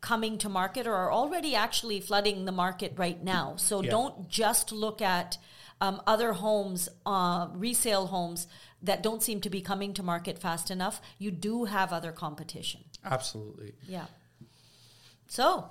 coming 0.06 0.38
to 0.38 0.48
market 0.48 0.86
or 0.86 0.94
are 0.94 1.12
already 1.12 1.56
actually 1.56 2.00
flooding 2.00 2.44
the 2.44 2.52
market 2.52 2.92
right 2.96 3.24
now. 3.24 3.56
So 3.56 3.82
Yeah. 3.82 3.90
don't 3.90 4.28
just 4.28 4.70
look 4.70 5.02
at 5.02 5.36
um, 5.80 6.00
other 6.06 6.32
homes, 6.34 6.88
uh, 7.04 7.48
resale 7.52 8.06
homes 8.06 8.46
that 8.80 9.02
don't 9.02 9.20
seem 9.20 9.40
to 9.40 9.50
be 9.50 9.60
coming 9.60 9.92
to 9.94 10.02
market 10.04 10.38
fast 10.38 10.70
enough. 10.70 11.00
You 11.18 11.32
do 11.32 11.64
have 11.64 11.92
other 11.92 12.12
competition. 12.12 12.82
absolutely 13.04 13.72
Yeah. 13.88 14.06
So 15.26 15.70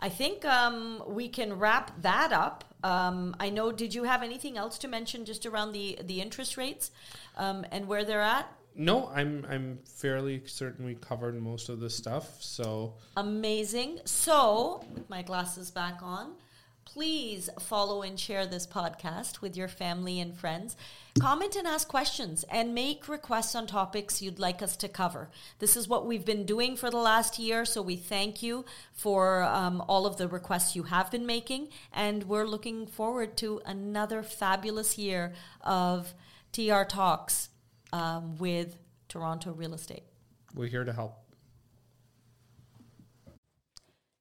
I 0.00 0.08
think 0.08 0.44
um, 0.44 1.02
we 1.06 1.28
can 1.28 1.58
wrap 1.58 2.00
that 2.02 2.32
up. 2.32 2.64
Um, 2.82 3.36
I 3.38 3.50
know. 3.50 3.72
Did 3.72 3.92
you 3.94 4.04
have 4.04 4.22
anything 4.22 4.56
else 4.56 4.78
to 4.78 4.88
mention 4.88 5.24
just 5.24 5.44
around 5.44 5.72
the 5.72 5.98
the 6.02 6.20
interest 6.20 6.56
rates 6.56 6.90
um, 7.36 7.66
and 7.72 7.88
where 7.88 8.04
they're 8.04 8.22
at? 8.38 8.46
No 8.78 9.10
i'm 9.14 9.44
i'm 9.50 9.78
fairly 9.84 10.40
certain 10.46 10.86
we 10.86 10.94
covered 10.94 11.40
most 11.42 11.68
of 11.68 11.80
the 11.80 11.90
stuff 11.90 12.42
so 12.42 12.94
Amazing. 13.18 13.98
So, 14.04 14.84
with 14.94 15.10
my 15.10 15.22
glasses 15.22 15.72
back 15.72 15.98
on, 16.02 16.34
please 16.84 17.50
follow 17.58 18.02
and 18.02 18.18
share 18.18 18.46
this 18.46 18.64
podcast 18.64 19.40
with 19.40 19.56
your 19.56 19.66
family 19.66 20.20
and 20.20 20.36
friends. 20.36 20.76
Comment 21.18 21.56
and 21.56 21.66
ask 21.66 21.88
questions 21.88 22.44
and 22.48 22.76
make 22.76 23.08
requests 23.08 23.56
on 23.56 23.66
topics 23.66 24.22
you'd 24.22 24.38
like 24.38 24.62
us 24.62 24.76
to 24.76 24.88
cover. 24.88 25.30
This 25.58 25.76
is 25.76 25.88
what 25.88 26.06
we've 26.06 26.24
been 26.24 26.46
doing 26.46 26.76
for 26.76 26.90
the 26.90 26.96
last 26.96 27.40
year, 27.40 27.64
so 27.64 27.82
we 27.82 27.96
thank 27.96 28.40
you 28.40 28.64
for 28.92 29.42
um, 29.42 29.82
all 29.88 30.06
of 30.06 30.16
the 30.16 30.28
requests 30.28 30.76
you 30.76 30.84
have 30.84 31.10
been 31.10 31.26
making, 31.26 31.70
and 31.92 32.22
we're 32.22 32.46
looking 32.46 32.86
forward 32.86 33.36
to 33.38 33.60
another 33.66 34.22
fabulous 34.22 34.96
year 34.96 35.32
of 35.62 36.14
TR 36.52 36.84
Talks 36.84 37.48
um, 37.92 38.36
with 38.38 38.78
Toronto 39.08 39.52
Real 39.52 39.74
Estate. 39.74 40.04
we're 40.54 40.68
here 40.68 40.84
to 40.84 40.92
help 40.92 41.24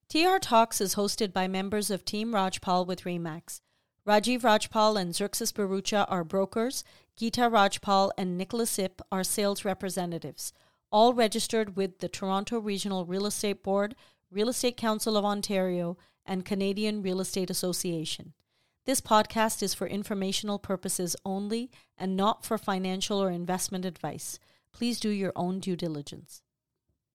TR 0.10 0.38
Talks 0.40 0.80
is 0.80 0.96
hosted 0.96 1.34
by 1.34 1.50
members 1.50 1.92
of 1.92 2.06
Team 2.06 2.32
Rajpal 2.32 2.88
with 2.88 3.02
Remax. 3.02 3.60
Rajiv 4.08 4.42
Rajpal 4.42 4.98
and 4.98 5.14
Xerxes 5.14 5.52
Barucha 5.52 6.06
are 6.08 6.24
brokers. 6.24 6.86
Geeta 7.20 7.52
Rajpal 7.52 8.12
and 8.18 8.38
Nicholas 8.38 8.80
Ip 8.80 9.02
are 9.12 9.24
sales 9.26 9.66
representatives, 9.66 10.54
all 10.92 11.14
registered 11.14 11.76
with 11.76 12.00
the 12.00 12.08
Toronto 12.08 12.58
Regional 12.60 13.06
Real 13.06 13.26
Estate 13.26 13.64
Board, 13.64 13.96
Real 14.32 14.48
Estate 14.48 14.78
Council 14.78 15.18
of 15.18 15.26
Ontario, 15.26 15.98
and 16.26 16.46
Canadian 16.46 17.02
Real 17.02 17.20
Estate 17.20 17.50
Association. 17.50 18.32
This 18.88 19.02
podcast 19.02 19.62
is 19.62 19.74
for 19.74 19.86
informational 19.86 20.60
purposes 20.60 21.18
only 21.26 21.70
and 21.98 22.16
not 22.16 22.46
for 22.46 22.58
financial 22.58 23.22
or 23.22 23.30
investment 23.30 23.84
advice. 23.84 24.40
Please 24.72 24.98
do 24.98 25.10
your 25.10 25.34
own 25.36 25.60
due 25.60 25.76
diligence. 25.76 26.42